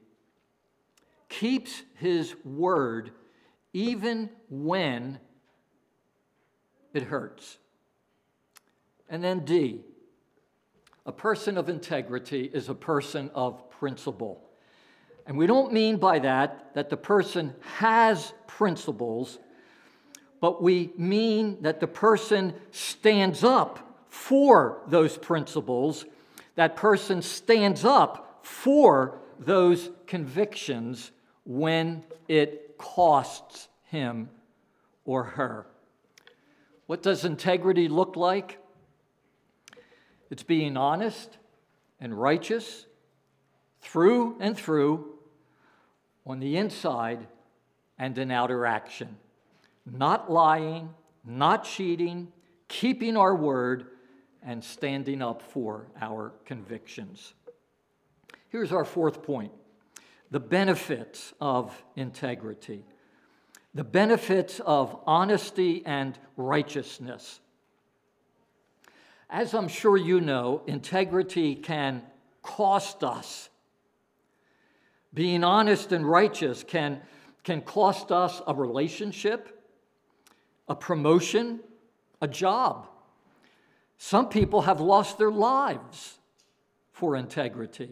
keeps 1.29 1.81
his 1.95 2.35
word 2.45 3.11
even 3.73 4.29
when 4.49 5.19
it 6.93 7.03
hurts. 7.03 7.57
And 9.09 9.23
then 9.23 9.45
D, 9.45 9.81
a 11.07 11.11
person 11.11 11.57
of 11.57 11.69
integrity 11.69 12.51
is 12.53 12.69
a 12.69 12.75
person 12.75 13.31
of 13.33 13.71
principle. 13.71 14.48
And 15.25 15.37
we 15.37 15.47
don't 15.47 15.71
mean 15.71 15.97
by 15.97 16.19
that 16.19 16.73
that 16.73 16.89
the 16.89 16.97
person 16.97 17.53
has 17.77 18.33
principles, 18.47 19.39
but 20.41 20.61
we 20.61 20.91
mean 20.97 21.61
that 21.61 21.79
the 21.79 21.87
person 21.87 22.53
stands 22.71 23.43
up 23.43 24.05
for 24.09 24.81
those 24.87 25.17
principles, 25.17 26.05
that 26.55 26.75
person 26.75 27.21
stands 27.21 27.85
up 27.85 28.39
for 28.41 29.19
those 29.39 29.89
convictions 30.07 31.11
when 31.45 32.03
it 32.27 32.77
costs 32.77 33.67
him 33.85 34.29
or 35.05 35.23
her. 35.23 35.67
What 36.87 37.03
does 37.03 37.23
integrity 37.23 37.87
look 37.87 38.15
like? 38.15 38.57
It's 40.31 40.43
being 40.43 40.77
honest 40.77 41.37
and 41.99 42.19
righteous 42.19 42.85
through 43.81 44.37
and 44.39 44.57
through 44.57 45.13
on 46.25 46.39
the 46.39 46.57
inside 46.57 47.27
and 47.97 48.17
in 48.17 48.31
outer 48.31 48.65
action. 48.65 49.17
Not 49.85 50.31
lying, 50.31 50.93
not 51.25 51.63
cheating, 51.63 52.31
keeping 52.67 53.17
our 53.17 53.35
word, 53.35 53.87
and 54.43 54.63
standing 54.63 55.21
up 55.21 55.41
for 55.41 55.87
our 55.99 56.33
convictions. 56.45 57.33
Here's 58.49 58.71
our 58.71 58.85
fourth 58.85 59.23
point 59.23 59.51
the 60.31 60.39
benefits 60.39 61.33
of 61.41 61.83
integrity, 61.95 62.85
the 63.73 63.83
benefits 63.83 64.59
of 64.59 64.97
honesty 65.05 65.83
and 65.85 66.17
righteousness. 66.37 67.39
As 69.29 69.53
I'm 69.53 69.67
sure 69.67 69.97
you 69.97 70.21
know, 70.21 70.63
integrity 70.65 71.55
can 71.55 72.01
cost 72.41 73.03
us. 73.03 73.48
Being 75.13 75.43
honest 75.43 75.91
and 75.91 76.07
righteous 76.07 76.63
can, 76.63 77.01
can 77.43 77.61
cost 77.61 78.11
us 78.11 78.41
a 78.45 78.53
relationship, 78.53 79.65
a 80.67 80.75
promotion, 80.75 81.59
a 82.21 82.27
job. 82.27 82.87
Some 83.97 84.29
people 84.29 84.61
have 84.61 84.79
lost 84.79 85.17
their 85.17 85.31
lives 85.31 86.19
for 86.91 87.15
integrity. 87.15 87.91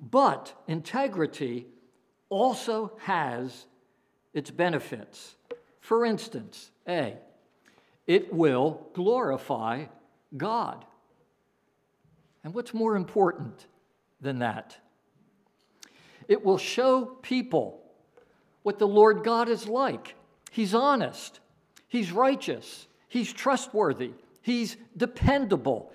But 0.00 0.54
integrity 0.66 1.66
also 2.28 2.92
has 3.00 3.66
its 4.32 4.50
benefits. 4.50 5.36
For 5.80 6.04
instance, 6.04 6.70
A, 6.88 7.16
it 8.06 8.32
will 8.32 8.86
glorify 8.94 9.86
God. 10.36 10.84
And 12.42 12.54
what's 12.54 12.74
more 12.74 12.96
important 12.96 13.66
than 14.20 14.40
that? 14.40 14.78
It 16.28 16.44
will 16.44 16.58
show 16.58 17.04
people 17.04 17.80
what 18.62 18.78
the 18.78 18.88
Lord 18.88 19.24
God 19.24 19.48
is 19.48 19.68
like. 19.68 20.14
He's 20.50 20.74
honest, 20.74 21.40
He's 21.88 22.12
righteous, 22.12 22.86
He's 23.08 23.32
trustworthy, 23.32 24.12
He's 24.42 24.76
dependable. 24.96 25.92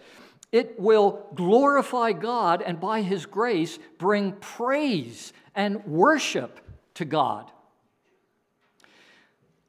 It 0.52 0.80
will 0.80 1.28
glorify 1.36 2.12
God 2.14 2.62
and 2.62 2.80
by 2.80 3.02
His 3.02 3.26
grace 3.26 3.78
bring 3.98 4.32
praise 4.34 5.32
and 5.54 5.86
worship 5.86 6.60
to 6.96 7.06
God. 7.06 7.52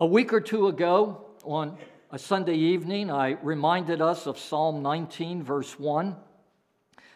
A 0.01 0.07
week 0.07 0.33
or 0.33 0.41
two 0.41 0.69
ago, 0.69 1.27
on 1.45 1.77
a 2.11 2.19
Sunday 2.19 2.55
evening, 2.55 3.11
I 3.11 3.37
reminded 3.43 4.01
us 4.01 4.27
of 4.27 4.39
Psalm 4.39 4.83
19, 4.83 5.43
verse 5.43 5.79
1. 5.79 6.17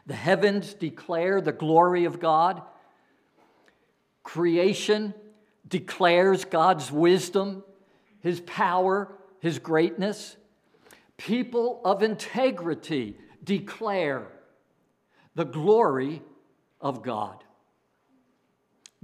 The 0.07 0.15
heavens 0.15 0.75
declare 0.75 1.41
the 1.41 1.53
glory 1.53 2.05
of 2.05 2.21
God, 2.21 2.63
creation 4.25 5.15
declares 5.69 6.45
God's 6.45 6.91
wisdom, 6.91 7.63
His 8.21 8.41
power, 8.41 9.17
His 9.39 9.61
greatness. 9.61 10.37
People 11.17 11.81
of 11.85 12.03
integrity 12.03 13.17
declare 13.45 14.27
the 15.37 15.45
glory 15.45 16.23
of 16.81 17.03
God. 17.03 17.45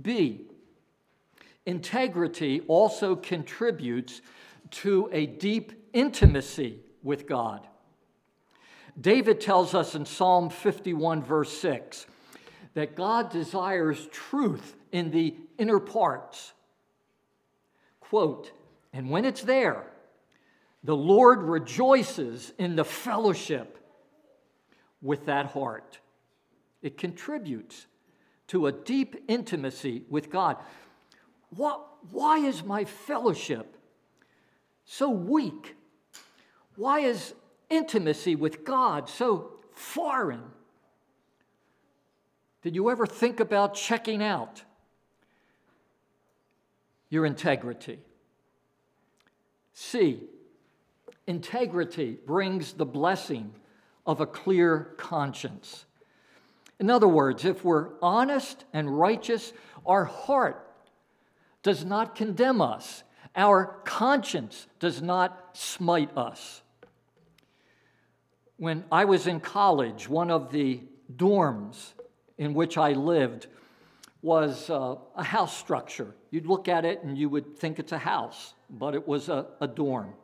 B, 0.01 0.47
integrity 1.67 2.63
also 2.67 3.15
contributes 3.15 4.23
to 4.71 5.09
a 5.13 5.27
deep 5.27 5.73
intimacy 5.93 6.81
with 7.03 7.27
God. 7.27 7.67
David 9.01 9.41
tells 9.41 9.75
us 9.75 9.95
in 9.95 10.05
Psalm 10.05 10.51
51, 10.51 11.23
verse 11.23 11.53
6, 11.59 12.07
that 12.75 12.95
God 12.95 13.31
desires 13.31 14.09
truth 14.13 14.77
in 14.93 15.11
the 15.11 15.35
inner 15.59 15.81
parts. 15.81 16.53
Quote, 18.01 18.53
and 18.93 19.11
when 19.11 19.25
it's 19.25 19.43
there, 19.43 19.85
the 20.83 20.97
Lord 20.97 21.43
rejoices 21.43 22.53
in 22.59 22.77
the 22.77 22.85
fellowship 22.85 23.79
with 25.03 25.27
that 25.27 25.47
heart. 25.47 25.99
It 26.83 26.97
contributes 26.97 27.87
to 28.49 28.67
a 28.67 28.73
deep 28.73 29.25
intimacy 29.29 30.03
with 30.09 30.31
God. 30.31 30.57
What, 31.51 31.87
why 32.11 32.39
is 32.39 32.65
my 32.65 32.85
fellowship 32.85 33.77
so 34.85 35.11
weak? 35.11 35.77
Why 36.77 37.01
is 37.01 37.35
intimacy 37.69 38.35
with 38.35 38.65
God 38.65 39.09
so 39.09 39.53
foreign? 39.73 40.43
Did 42.63 42.75
you 42.75 42.91
ever 42.91 43.07
think 43.07 43.41
about 43.41 43.75
checking 43.75 44.23
out 44.23 44.63
your 47.09 47.25
integrity? 47.25 47.99
C, 49.73 50.21
integrity 51.27 52.19
brings 52.27 52.75
the 52.75 52.85
blessing 52.85 53.55
of 54.07 54.21
a 54.21 54.27
clear 54.27 54.95
conscience. 54.99 55.87
In 56.79 56.91
other 56.91 57.09
words, 57.09 57.45
if 57.45 57.65
we're 57.65 57.91
honest 58.03 58.65
and 58.73 58.99
righteous, 58.99 59.53
our 59.87 60.05
heart 60.05 60.67
does 61.63 61.85
not 61.85 62.15
condemn 62.15 62.61
us, 62.61 63.05
our 63.37 63.81
conscience 63.85 64.67
does 64.81 65.01
not 65.01 65.57
smite 65.57 66.17
us. 66.17 66.63
When 68.57 68.85
I 68.93 69.07
was 69.07 69.27
in 69.27 69.41
college, 69.41 70.09
one 70.09 70.31
of 70.31 70.53
the 70.53 70.81
dorms 71.15 71.93
in 72.41 72.55
which 72.55 72.79
I 72.79 72.93
lived 72.93 73.47
was 74.23 74.71
uh, 74.71 74.97
a 75.15 75.23
house 75.23 75.57
structure. 75.57 76.15
You'd 76.31 76.47
look 76.47 76.69
at 76.69 76.87
it 76.87 77.05
and 77.05 77.17
you 77.17 77.29
would 77.29 77.59
think 77.59 77.79
it's 77.79 77.93
a 77.93 77.99
house, 77.99 78.55
but 78.71 78.95
it 78.95 79.07
was 79.07 79.29
a, 79.29 79.47
a 79.61 79.69
dorm. 79.69 80.15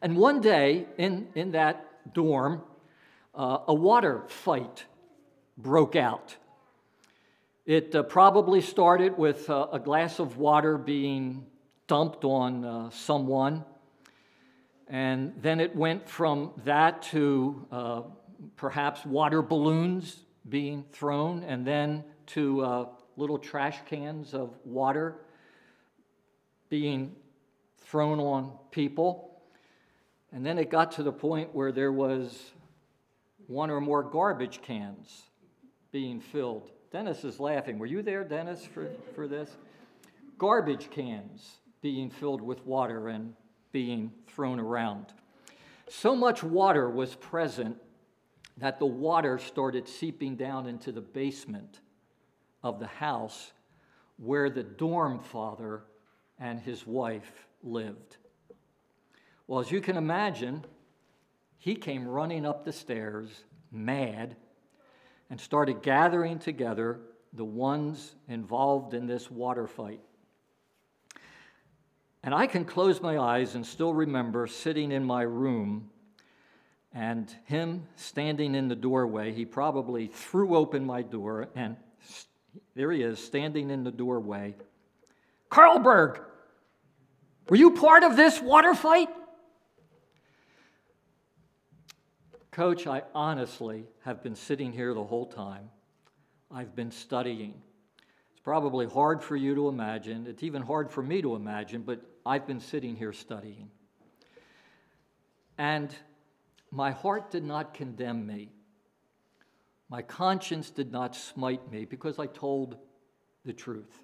And 0.00 0.16
one 0.16 0.40
day 0.40 0.86
in, 0.96 1.28
in 1.34 1.52
that 1.52 2.14
dorm, 2.14 2.62
uh, 3.34 3.58
a 3.68 3.74
water 3.74 4.24
fight 4.28 4.86
broke 5.58 5.96
out. 5.96 6.34
It 7.66 7.94
uh, 7.94 8.02
probably 8.02 8.62
started 8.62 9.18
with 9.18 9.50
uh, 9.50 9.66
a 9.72 9.78
glass 9.78 10.18
of 10.18 10.38
water 10.38 10.78
being 10.78 11.44
dumped 11.88 12.24
on 12.24 12.64
uh, 12.64 12.90
someone, 12.90 13.64
and 14.88 15.34
then 15.42 15.60
it 15.60 15.76
went 15.76 16.08
from 16.08 16.52
that 16.64 17.02
to 17.02 17.66
uh, 17.70 18.02
perhaps 18.56 19.04
water 19.04 19.42
balloons 19.42 20.22
being 20.48 20.84
thrown, 20.92 21.42
and 21.44 21.66
then 21.66 22.04
to 22.26 22.60
uh, 22.62 22.86
little 23.16 23.38
trash 23.38 23.78
cans 23.86 24.34
of 24.34 24.54
water 24.64 25.16
being 26.68 27.14
thrown 27.78 28.20
on 28.20 28.52
people. 28.70 29.40
And 30.32 30.44
then 30.44 30.58
it 30.58 30.70
got 30.70 30.92
to 30.92 31.02
the 31.02 31.12
point 31.12 31.54
where 31.54 31.72
there 31.72 31.92
was 31.92 32.52
one 33.46 33.70
or 33.70 33.80
more 33.80 34.02
garbage 34.02 34.60
cans 34.62 35.22
being 35.92 36.20
filled. 36.20 36.70
Dennis 36.92 37.24
is 37.24 37.40
laughing. 37.40 37.78
Were 37.78 37.86
you 37.86 38.02
there, 38.02 38.24
Dennis, 38.24 38.64
for, 38.64 38.90
for 39.14 39.28
this? 39.28 39.56
Garbage 40.38 40.90
cans 40.90 41.58
being 41.80 42.10
filled 42.10 42.42
with 42.42 42.64
water 42.66 43.08
and 43.08 43.34
being 43.72 44.12
thrown 44.26 44.58
around. 44.58 45.06
So 45.88 46.16
much 46.16 46.42
water 46.42 46.90
was 46.90 47.14
present 47.14 47.78
that 48.58 48.78
the 48.78 48.86
water 48.86 49.38
started 49.38 49.88
seeping 49.88 50.36
down 50.36 50.66
into 50.66 50.92
the 50.92 51.00
basement 51.00 51.80
of 52.62 52.80
the 52.80 52.86
house 52.86 53.52
where 54.16 54.48
the 54.48 54.62
dorm 54.62 55.18
father 55.20 55.82
and 56.38 56.60
his 56.60 56.86
wife 56.86 57.46
lived. 57.62 58.16
Well, 59.46 59.60
as 59.60 59.70
you 59.70 59.80
can 59.80 59.96
imagine, 59.96 60.64
he 61.58 61.74
came 61.74 62.06
running 62.06 62.46
up 62.46 62.64
the 62.64 62.72
stairs, 62.72 63.44
mad, 63.70 64.36
and 65.30 65.40
started 65.40 65.82
gathering 65.82 66.38
together 66.38 67.00
the 67.32 67.44
ones 67.44 68.14
involved 68.28 68.94
in 68.94 69.06
this 69.06 69.30
water 69.30 69.66
fight. 69.66 70.00
And 72.22 72.34
I 72.34 72.46
can 72.46 72.64
close 72.64 73.00
my 73.00 73.18
eyes 73.18 73.54
and 73.54 73.64
still 73.64 73.92
remember 73.92 74.46
sitting 74.46 74.90
in 74.90 75.04
my 75.04 75.22
room 75.22 75.90
and 76.96 77.30
him 77.44 77.86
standing 77.96 78.54
in 78.54 78.68
the 78.68 78.74
doorway. 78.74 79.30
He 79.30 79.44
probably 79.44 80.06
threw 80.06 80.56
open 80.56 80.86
my 80.86 81.02
door, 81.02 81.50
and 81.54 81.76
there 82.74 82.90
he 82.90 83.02
is 83.02 83.22
standing 83.22 83.68
in 83.68 83.84
the 83.84 83.90
doorway. 83.90 84.54
Carlberg, 85.50 86.22
were 87.50 87.56
you 87.56 87.72
part 87.72 88.02
of 88.02 88.16
this 88.16 88.40
water 88.40 88.74
fight? 88.74 89.10
Coach, 92.50 92.86
I 92.86 93.02
honestly 93.14 93.84
have 94.06 94.22
been 94.22 94.34
sitting 94.34 94.72
here 94.72 94.94
the 94.94 95.04
whole 95.04 95.26
time. 95.26 95.68
I've 96.50 96.74
been 96.74 96.90
studying. 96.90 97.60
It's 98.32 98.40
probably 98.42 98.86
hard 98.86 99.22
for 99.22 99.36
you 99.36 99.54
to 99.54 99.68
imagine. 99.68 100.26
It's 100.26 100.42
even 100.42 100.62
hard 100.62 100.90
for 100.90 101.02
me 101.02 101.20
to 101.20 101.34
imagine, 101.34 101.82
but 101.82 102.00
I've 102.24 102.46
been 102.46 102.60
sitting 102.60 102.96
here 102.96 103.12
studying. 103.12 103.68
And 105.58 105.94
my 106.70 106.90
heart 106.90 107.30
did 107.30 107.44
not 107.44 107.74
condemn 107.74 108.26
me. 108.26 108.50
My 109.88 110.02
conscience 110.02 110.70
did 110.70 110.90
not 110.90 111.14
smite 111.14 111.70
me 111.70 111.84
because 111.84 112.18
I 112.18 112.26
told 112.26 112.76
the 113.44 113.52
truth. 113.52 114.02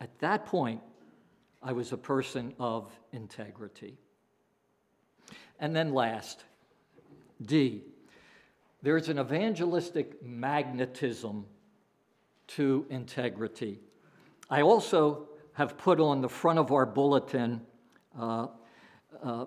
At 0.00 0.18
that 0.18 0.46
point, 0.46 0.80
I 1.62 1.72
was 1.72 1.92
a 1.92 1.96
person 1.96 2.54
of 2.58 2.92
integrity. 3.12 3.96
And 5.60 5.74
then, 5.74 5.94
last, 5.94 6.44
D, 7.40 7.82
there's 8.82 9.08
an 9.08 9.18
evangelistic 9.18 10.22
magnetism 10.22 11.46
to 12.48 12.86
integrity. 12.90 13.80
I 14.50 14.60
also 14.60 15.28
have 15.54 15.78
put 15.78 16.00
on 16.00 16.20
the 16.20 16.28
front 16.28 16.58
of 16.58 16.72
our 16.72 16.84
bulletin 16.84 17.62
uh, 18.18 18.48
uh, 19.22 19.46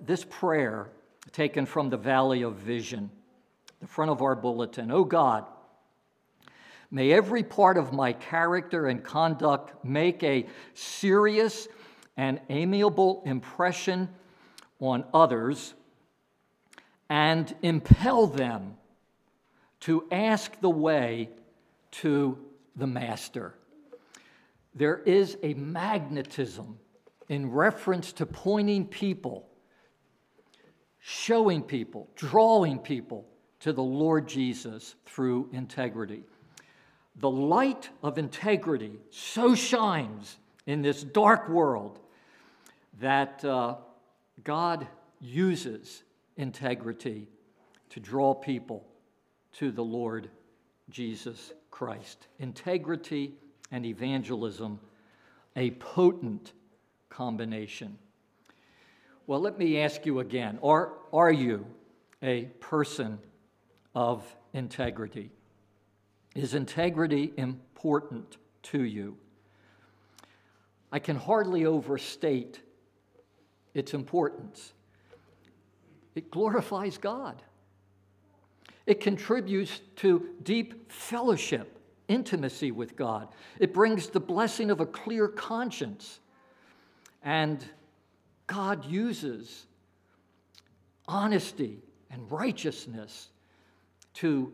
this 0.00 0.24
prayer 0.24 0.90
taken 1.32 1.66
from 1.66 1.90
the 1.90 1.96
Valley 1.96 2.42
of 2.42 2.54
Vision, 2.54 3.10
the 3.80 3.86
front 3.86 4.10
of 4.10 4.22
our 4.22 4.34
bulletin. 4.34 4.90
Oh 4.90 5.04
God, 5.04 5.46
may 6.90 7.12
every 7.12 7.42
part 7.42 7.76
of 7.76 7.92
my 7.92 8.12
character 8.12 8.86
and 8.86 9.02
conduct 9.02 9.84
make 9.84 10.22
a 10.22 10.46
serious 10.74 11.68
and 12.16 12.40
amiable 12.48 13.22
impression 13.24 14.08
on 14.80 15.04
others 15.14 15.74
and 17.08 17.54
impel 17.62 18.26
them 18.26 18.76
to 19.80 20.04
ask 20.10 20.60
the 20.60 20.70
way 20.70 21.30
to 21.90 22.38
the 22.76 22.86
Master. 22.86 23.54
There 24.74 24.98
is 24.98 25.36
a 25.42 25.54
magnetism 25.54 26.78
in 27.28 27.50
reference 27.50 28.12
to 28.14 28.26
pointing 28.26 28.86
people, 28.86 29.47
showing 31.00 31.62
people, 31.62 32.08
drawing 32.16 32.78
people 32.78 33.26
to 33.60 33.72
the 33.72 33.82
Lord 33.82 34.28
Jesus 34.28 34.94
through 35.06 35.48
integrity. 35.52 36.22
The 37.16 37.30
light 37.30 37.90
of 38.02 38.18
integrity 38.18 38.92
so 39.10 39.54
shines 39.54 40.36
in 40.66 40.82
this 40.82 41.02
dark 41.02 41.48
world 41.48 41.98
that 43.00 43.44
uh, 43.44 43.76
God 44.44 44.86
uses 45.20 46.02
integrity 46.36 47.26
to 47.90 48.00
draw 48.00 48.34
people 48.34 48.84
to 49.54 49.72
the 49.72 49.82
Lord 49.82 50.30
Jesus 50.90 51.52
Christ. 51.70 52.28
Integrity 52.38 53.34
and 53.70 53.84
evangelism, 53.84 54.78
a 55.56 55.72
potent 55.72 56.52
combination. 57.08 57.98
Well, 59.28 59.40
let 59.40 59.58
me 59.58 59.78
ask 59.82 60.06
you 60.06 60.20
again 60.20 60.58
are, 60.62 60.94
are 61.12 61.30
you 61.30 61.66
a 62.22 62.46
person 62.60 63.18
of 63.94 64.24
integrity? 64.54 65.30
Is 66.34 66.54
integrity 66.54 67.34
important 67.36 68.38
to 68.64 68.82
you? 68.82 69.18
I 70.90 70.98
can 70.98 71.14
hardly 71.14 71.66
overstate 71.66 72.62
its 73.74 73.92
importance. 73.92 74.72
It 76.14 76.30
glorifies 76.30 76.96
God. 76.96 77.42
It 78.86 79.00
contributes 79.00 79.82
to 79.96 80.26
deep 80.42 80.90
fellowship, 80.90 81.78
intimacy 82.08 82.70
with 82.70 82.96
God. 82.96 83.28
It 83.60 83.74
brings 83.74 84.08
the 84.08 84.20
blessing 84.20 84.70
of 84.70 84.80
a 84.80 84.86
clear 84.86 85.28
conscience. 85.28 86.20
And 87.22 87.62
God 88.48 88.84
uses 88.86 89.66
honesty 91.06 91.78
and 92.10 92.28
righteousness 92.30 93.28
to 94.14 94.52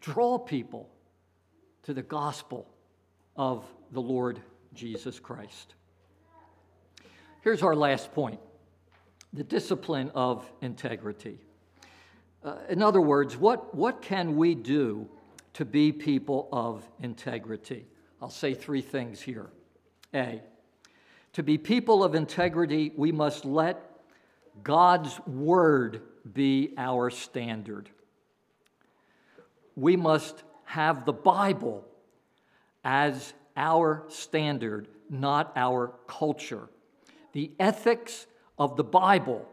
draw 0.00 0.38
people 0.38 0.88
to 1.82 1.92
the 1.92 2.02
gospel 2.02 2.66
of 3.36 3.64
the 3.92 4.00
Lord 4.00 4.40
Jesus 4.72 5.20
Christ. 5.20 5.74
Here's 7.42 7.62
our 7.62 7.76
last 7.76 8.12
point 8.14 8.40
the 9.34 9.44
discipline 9.44 10.10
of 10.14 10.50
integrity. 10.62 11.38
Uh, 12.44 12.56
in 12.68 12.82
other 12.82 13.00
words, 13.00 13.36
what, 13.36 13.74
what 13.74 14.00
can 14.00 14.36
we 14.36 14.54
do 14.54 15.08
to 15.54 15.64
be 15.64 15.90
people 15.90 16.48
of 16.52 16.88
integrity? 17.02 17.86
I'll 18.22 18.30
say 18.30 18.54
three 18.54 18.80
things 18.80 19.20
here. 19.20 19.50
A, 20.14 20.40
to 21.34 21.42
be 21.42 21.58
people 21.58 22.02
of 22.02 22.14
integrity, 22.14 22.92
we 22.96 23.12
must 23.12 23.44
let 23.44 23.90
God's 24.62 25.18
word 25.26 26.02
be 26.32 26.72
our 26.78 27.10
standard. 27.10 27.90
We 29.76 29.96
must 29.96 30.44
have 30.64 31.04
the 31.04 31.12
Bible 31.12 31.84
as 32.84 33.34
our 33.56 34.04
standard, 34.08 34.88
not 35.10 35.52
our 35.56 35.94
culture. 36.06 36.68
The 37.32 37.50
ethics 37.58 38.26
of 38.58 38.76
the 38.76 38.84
Bible 38.84 39.48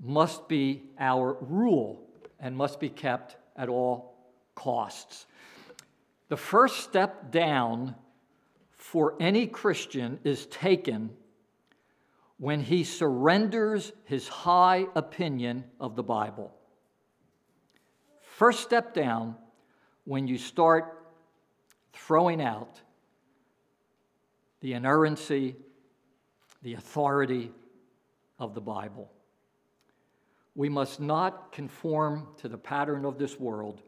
must 0.00 0.48
be 0.48 0.82
our 0.98 1.36
rule 1.40 2.02
and 2.40 2.56
must 2.56 2.80
be 2.80 2.88
kept 2.88 3.36
at 3.56 3.68
all 3.68 4.16
costs. 4.56 5.26
The 6.28 6.36
first 6.36 6.80
step 6.80 7.30
down 7.30 7.94
for 8.94 9.16
any 9.18 9.48
Christian 9.48 10.20
is 10.22 10.46
taken 10.46 11.10
when 12.36 12.60
he 12.60 12.84
surrenders 12.84 13.90
his 14.04 14.28
high 14.28 14.86
opinion 14.94 15.64
of 15.80 15.96
the 15.96 16.02
Bible. 16.04 16.54
First 18.22 18.60
step 18.60 18.94
down 18.94 19.34
when 20.04 20.28
you 20.28 20.38
start 20.38 21.08
throwing 21.92 22.40
out 22.40 22.80
the 24.60 24.74
inerrancy, 24.74 25.56
the 26.62 26.74
authority 26.74 27.50
of 28.38 28.54
the 28.54 28.60
Bible. 28.60 29.10
We 30.54 30.68
must 30.68 31.00
not 31.00 31.50
conform 31.50 32.28
to 32.36 32.48
the 32.48 32.58
pattern 32.58 33.04
of 33.04 33.18
this 33.18 33.40
world. 33.40 33.82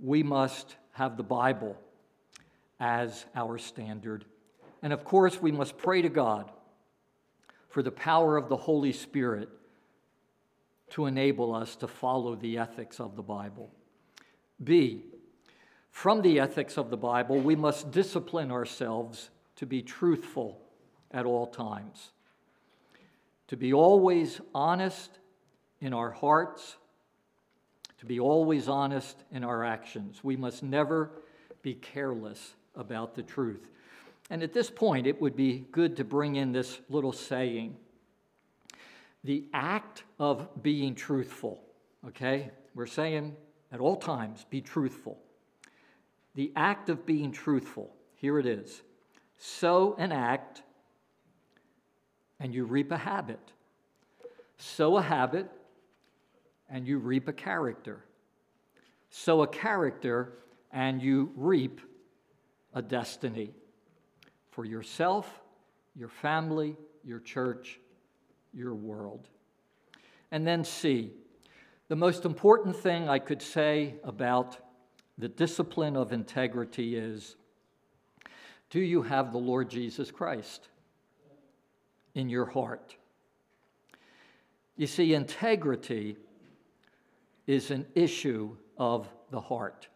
We 0.00 0.24
must 0.24 0.74
have 0.90 1.16
the 1.16 1.22
Bible 1.22 1.78
as 2.80 3.24
our 3.34 3.58
standard. 3.58 4.24
And 4.82 4.92
of 4.92 5.04
course, 5.04 5.40
we 5.40 5.52
must 5.52 5.78
pray 5.78 6.02
to 6.02 6.08
God 6.08 6.50
for 7.68 7.82
the 7.82 7.90
power 7.90 8.36
of 8.36 8.48
the 8.48 8.56
Holy 8.56 8.92
Spirit 8.92 9.48
to 10.90 11.06
enable 11.06 11.54
us 11.54 11.76
to 11.76 11.88
follow 11.88 12.34
the 12.34 12.58
ethics 12.58 13.00
of 13.00 13.16
the 13.16 13.22
Bible. 13.22 13.70
B, 14.62 15.04
from 15.90 16.22
the 16.22 16.40
ethics 16.40 16.76
of 16.76 16.90
the 16.90 16.96
Bible, 16.96 17.38
we 17.38 17.56
must 17.56 17.90
discipline 17.90 18.50
ourselves 18.50 19.30
to 19.56 19.66
be 19.66 19.82
truthful 19.82 20.60
at 21.10 21.26
all 21.26 21.46
times, 21.46 22.12
to 23.48 23.56
be 23.56 23.72
always 23.72 24.40
honest 24.54 25.18
in 25.80 25.92
our 25.92 26.10
hearts, 26.10 26.76
to 27.98 28.06
be 28.06 28.20
always 28.20 28.68
honest 28.68 29.16
in 29.32 29.42
our 29.42 29.64
actions. 29.64 30.22
We 30.22 30.36
must 30.36 30.62
never 30.62 31.10
be 31.62 31.74
careless 31.74 32.54
about 32.76 33.14
the 33.14 33.22
truth. 33.22 33.68
And 34.30 34.42
at 34.42 34.52
this 34.52 34.70
point, 34.70 35.06
it 35.06 35.20
would 35.20 35.36
be 35.36 35.66
good 35.72 35.96
to 35.96 36.04
bring 36.04 36.36
in 36.36 36.52
this 36.52 36.80
little 36.88 37.12
saying 37.12 37.76
the 39.24 39.44
act 39.52 40.04
of 40.18 40.62
being 40.62 40.94
truthful, 40.94 41.60
okay? 42.06 42.50
We're 42.74 42.86
saying 42.86 43.36
at 43.72 43.80
all 43.80 43.96
times, 43.96 44.46
be 44.48 44.60
truthful. 44.60 45.18
The 46.34 46.52
act 46.54 46.88
of 46.88 47.04
being 47.04 47.32
truthful, 47.32 47.94
here 48.14 48.38
it 48.38 48.46
is 48.46 48.82
sow 49.38 49.94
an 49.98 50.12
act, 50.12 50.62
and 52.40 52.54
you 52.54 52.64
reap 52.64 52.90
a 52.90 52.96
habit. 52.96 53.52
Sow 54.58 54.96
a 54.96 55.02
habit, 55.02 55.50
and 56.70 56.86
you 56.86 56.98
reap 56.98 57.28
a 57.28 57.32
character. 57.32 58.04
Sow 59.10 59.42
a 59.42 59.46
character, 59.46 60.38
and 60.72 61.02
you 61.02 61.32
reap 61.36 61.80
a 62.76 62.82
destiny 62.82 63.54
for 64.50 64.66
yourself, 64.66 65.40
your 65.96 66.10
family, 66.10 66.76
your 67.02 67.18
church, 67.18 67.80
your 68.52 68.74
world. 68.74 69.28
And 70.30 70.46
then 70.46 70.62
C, 70.62 71.10
the 71.88 71.96
most 71.96 72.26
important 72.26 72.76
thing 72.76 73.08
I 73.08 73.18
could 73.18 73.40
say 73.40 73.94
about 74.04 74.58
the 75.16 75.26
discipline 75.26 75.96
of 75.96 76.12
integrity 76.12 76.96
is 76.96 77.36
do 78.68 78.80
you 78.80 79.00
have 79.02 79.32
the 79.32 79.38
Lord 79.38 79.70
Jesus 79.70 80.10
Christ 80.10 80.68
in 82.14 82.28
your 82.28 82.44
heart? 82.44 82.94
You 84.76 84.86
see, 84.86 85.14
integrity 85.14 86.18
is 87.46 87.70
an 87.70 87.86
issue 87.94 88.54
of 88.76 89.08
the 89.30 89.40
heart. 89.40 89.88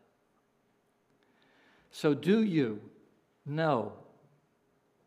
So, 1.91 2.15
do 2.15 2.43
you 2.43 2.81
know 3.45 3.93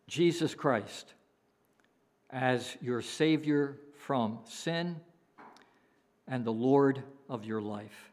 Jesus 0.08 0.54
Christ 0.54 1.14
as 2.30 2.76
your 2.82 3.02
Savior 3.02 3.78
from 3.98 4.40
sin 4.46 4.98
and 6.28 6.44
the 6.44 6.52
Lord 6.52 7.02
of 7.30 7.46
your 7.46 7.62
life? 7.62 8.12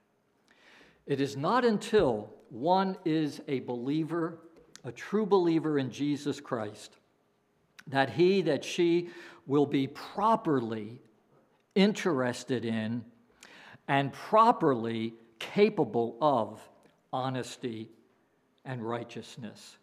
It 1.06 1.20
is 1.20 1.37
not 1.37 1.64
until 1.64 2.33
one 2.50 2.96
is 3.04 3.40
a 3.48 3.61
believer, 3.61 4.38
a 4.85 4.92
true 4.92 5.26
believer 5.26 5.78
in 5.78 5.90
Jesus 5.90 6.40
Christ, 6.40 6.96
that 7.88 8.11
he, 8.11 8.42
that 8.42 8.64
she 8.64 9.11
will 9.46 9.66
be 9.66 9.88
properly 9.88 11.00
interested 11.74 12.64
in 12.64 13.04
and 13.88 14.12
properly 14.12 15.14
capable 15.40 16.16
of 16.20 16.61
honesty 17.12 17.88
and 18.70 18.88
righteousness. 18.88 19.76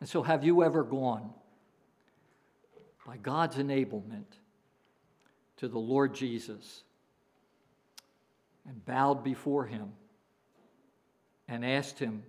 And 0.00 0.08
so, 0.08 0.22
have 0.22 0.44
you 0.44 0.62
ever 0.62 0.84
gone 0.84 1.30
by 3.06 3.16
God's 3.16 3.56
enablement 3.56 4.26
to 5.56 5.68
the 5.68 5.78
Lord 5.78 6.14
Jesus 6.14 6.82
and 8.68 8.84
bowed 8.84 9.24
before 9.24 9.64
him 9.64 9.92
and 11.48 11.64
asked 11.64 11.98
him 11.98 12.22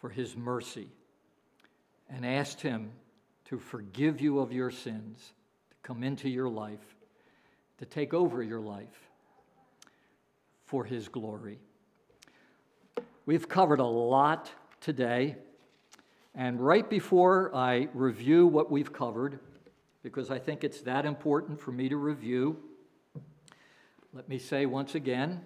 for 0.00 0.10
his 0.10 0.36
mercy 0.36 0.88
and 2.08 2.26
asked 2.26 2.60
him 2.60 2.90
to 3.44 3.60
forgive 3.60 4.20
you 4.20 4.40
of 4.40 4.52
your 4.52 4.72
sins, 4.72 5.34
to 5.70 5.76
come 5.84 6.02
into 6.02 6.28
your 6.28 6.48
life, 6.48 6.96
to 7.78 7.84
take 7.84 8.12
over 8.12 8.42
your 8.42 8.60
life 8.60 9.08
for 10.66 10.84
his 10.84 11.06
glory? 11.06 11.60
We've 13.30 13.48
covered 13.48 13.78
a 13.78 13.86
lot 13.86 14.50
today. 14.80 15.36
And 16.34 16.60
right 16.60 16.90
before 16.90 17.54
I 17.54 17.86
review 17.94 18.48
what 18.48 18.72
we've 18.72 18.92
covered, 18.92 19.38
because 20.02 20.32
I 20.32 20.40
think 20.40 20.64
it's 20.64 20.80
that 20.80 21.06
important 21.06 21.60
for 21.60 21.70
me 21.70 21.88
to 21.90 21.96
review, 21.96 22.58
let 24.12 24.28
me 24.28 24.36
say 24.36 24.66
once 24.66 24.96
again 24.96 25.42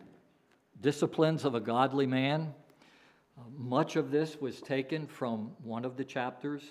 disciplines 0.80 1.44
of 1.44 1.54
a 1.54 1.60
godly 1.60 2.06
man. 2.06 2.54
Uh, 3.36 3.42
much 3.54 3.96
of 3.96 4.10
this 4.10 4.40
was 4.40 4.62
taken 4.62 5.06
from 5.06 5.50
one 5.62 5.84
of 5.84 5.98
the 5.98 6.04
chapters, 6.04 6.62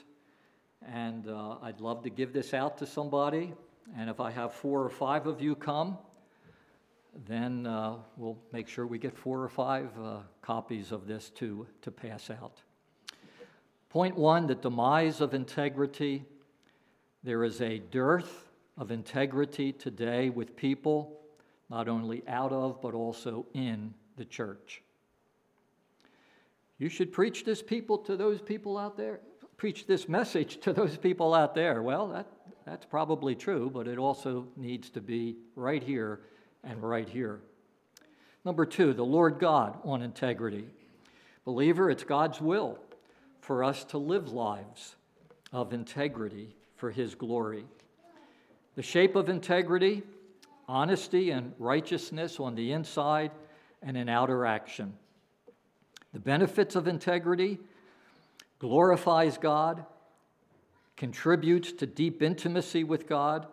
and 0.91 1.28
uh, 1.28 1.58
I'd 1.62 1.80
love 1.80 2.02
to 2.06 2.10
give 2.10 2.34
this 2.34 2.56
out 2.56 2.80
to 2.80 2.88
somebody. 2.88 3.54
And 3.95 4.10
if 4.10 4.19
I 4.19 4.32
have 4.32 4.52
four 4.52 4.84
or 4.84 4.89
five 4.89 5.28
of 5.28 5.43
you 5.43 5.54
come, 5.54 5.95
then 7.28 7.67
uh, 7.67 7.95
we'll 8.17 8.38
make 8.52 8.67
sure 8.67 8.88
we 8.88 8.98
get 8.98 9.17
four 9.17 9.42
or 9.42 9.50
five 9.50 9.90
uh, 10.02 10.17
copies 10.42 10.92
of 10.92 11.08
this 11.08 11.29
to, 11.31 11.67
to 11.81 11.92
pass 11.92 12.29
out. 12.29 12.62
Point 13.90 14.17
one 14.17 14.48
the 14.48 14.56
demise 14.56 15.21
of 15.21 15.33
integrity. 15.33 16.25
There 17.23 17.44
is 17.44 17.62
a 17.62 17.77
dearth 17.79 18.50
of 18.77 18.92
integrity 18.92 19.71
today 19.71 20.29
with 20.29 20.56
people, 20.56 21.19
not 21.69 21.88
only 21.88 22.23
out 22.27 22.52
of, 22.52 22.81
but 22.81 22.94
also 22.96 23.46
in 23.54 23.94
the 24.17 24.25
church. 24.25 24.81
You 26.79 26.90
should 26.90 27.12
preach 27.12 27.46
this 27.46 27.62
people 27.62 28.00
to 28.00 28.17
those 28.17 28.42
people 28.42 28.77
out 28.77 28.98
there, 28.98 29.19
preach 29.58 29.85
this 29.85 30.10
message 30.10 30.60
to 30.62 30.73
those 30.73 30.98
people 30.98 31.33
out 31.33 31.54
there. 31.54 31.83
Well, 31.83 32.08
that, 32.10 32.27
that's 32.65 32.85
probably 32.85 33.35
true, 33.35 33.69
but 33.71 33.88
it 33.88 34.00
also 34.00 34.48
needs 34.58 34.90
to 34.90 35.02
be 35.02 35.38
right 35.56 35.83
here 35.83 36.21
and 36.64 36.82
right 36.82 37.08
here. 37.08 37.40
Number 38.46 38.66
two, 38.66 38.94
the 38.94 39.06
Lord 39.06 39.40
God 39.40 39.78
on 39.84 40.02
integrity. 40.02 40.66
Believer, 41.46 41.90
it's 41.90 42.04
God's 42.04 42.42
will 42.42 42.78
for 43.42 43.64
us 43.64 43.84
to 43.86 43.98
live 43.98 44.32
lives 44.32 44.96
of 45.52 45.74
integrity 45.74 46.56
for 46.76 46.92
His 46.92 47.16
glory. 47.16 47.66
The 48.76 48.82
shape 48.82 49.16
of 49.16 49.30
integrity, 49.30 50.04
honesty 50.68 51.32
and 51.32 51.54
righteousness 51.60 52.40
on 52.40 52.56
the 52.56 52.72
inside 52.72 53.32
and 53.82 53.96
in 53.98 54.10
outer 54.10 54.46
action. 54.46 54.94
the 56.14 56.20
benefits 56.20 56.76
of 56.76 56.88
integrity, 56.88 57.60
glorifies 58.60 59.38
God, 59.38 59.84
contributes 60.96 61.72
to 61.74 61.88
deep 61.88 62.22
intimacy 62.22 62.84
with 62.84 63.10
God, 63.10 63.48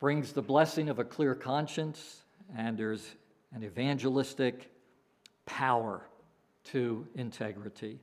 brings 0.00 0.32
the 0.32 0.42
blessing 0.42 0.88
of 0.88 0.98
a 0.98 1.04
clear 1.04 1.34
conscience, 1.34 2.22
and 2.56 2.76
there's 2.76 3.14
an 3.54 3.62
evangelistic 3.62 4.70
power 5.44 6.06
to 6.64 7.06
integrity. 7.14 8.00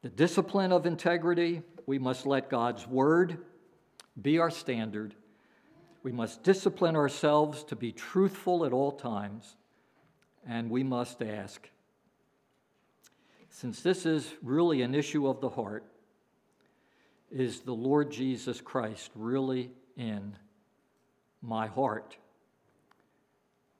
The 0.00 0.08
discipline 0.08 0.72
of 0.72 0.86
integrity, 0.86 1.62
we 1.86 1.98
must 1.98 2.26
let 2.26 2.48
God's 2.48 2.86
word 2.88 3.38
be 4.20 4.38
our 4.38 4.50
standard. 4.50 5.14
We 6.02 6.12
must 6.12 6.42
discipline 6.42 6.96
ourselves 6.96 7.62
to 7.64 7.76
be 7.76 7.92
truthful 7.92 8.64
at 8.64 8.72
all 8.72 8.92
times, 8.92 9.56
and 10.48 10.70
we 10.70 10.82
must 10.82 11.22
ask 11.22 11.68
since 13.54 13.82
this 13.82 14.06
is 14.06 14.32
really 14.42 14.80
an 14.80 14.94
issue 14.94 15.28
of 15.28 15.42
the 15.42 15.50
heart, 15.50 15.84
is 17.30 17.60
the 17.60 17.74
Lord 17.74 18.10
Jesus 18.10 18.62
Christ 18.62 19.10
really 19.14 19.70
in 20.02 20.36
my 21.40 21.66
heart 21.68 22.16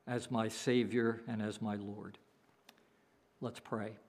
as 0.07 0.31
my 0.31 0.49
Savior 0.49 1.21
and 1.27 1.43
as 1.43 1.61
my 1.61 1.75
Lord? 1.75 2.19
Let's 3.41 3.61
pray. 3.61 3.93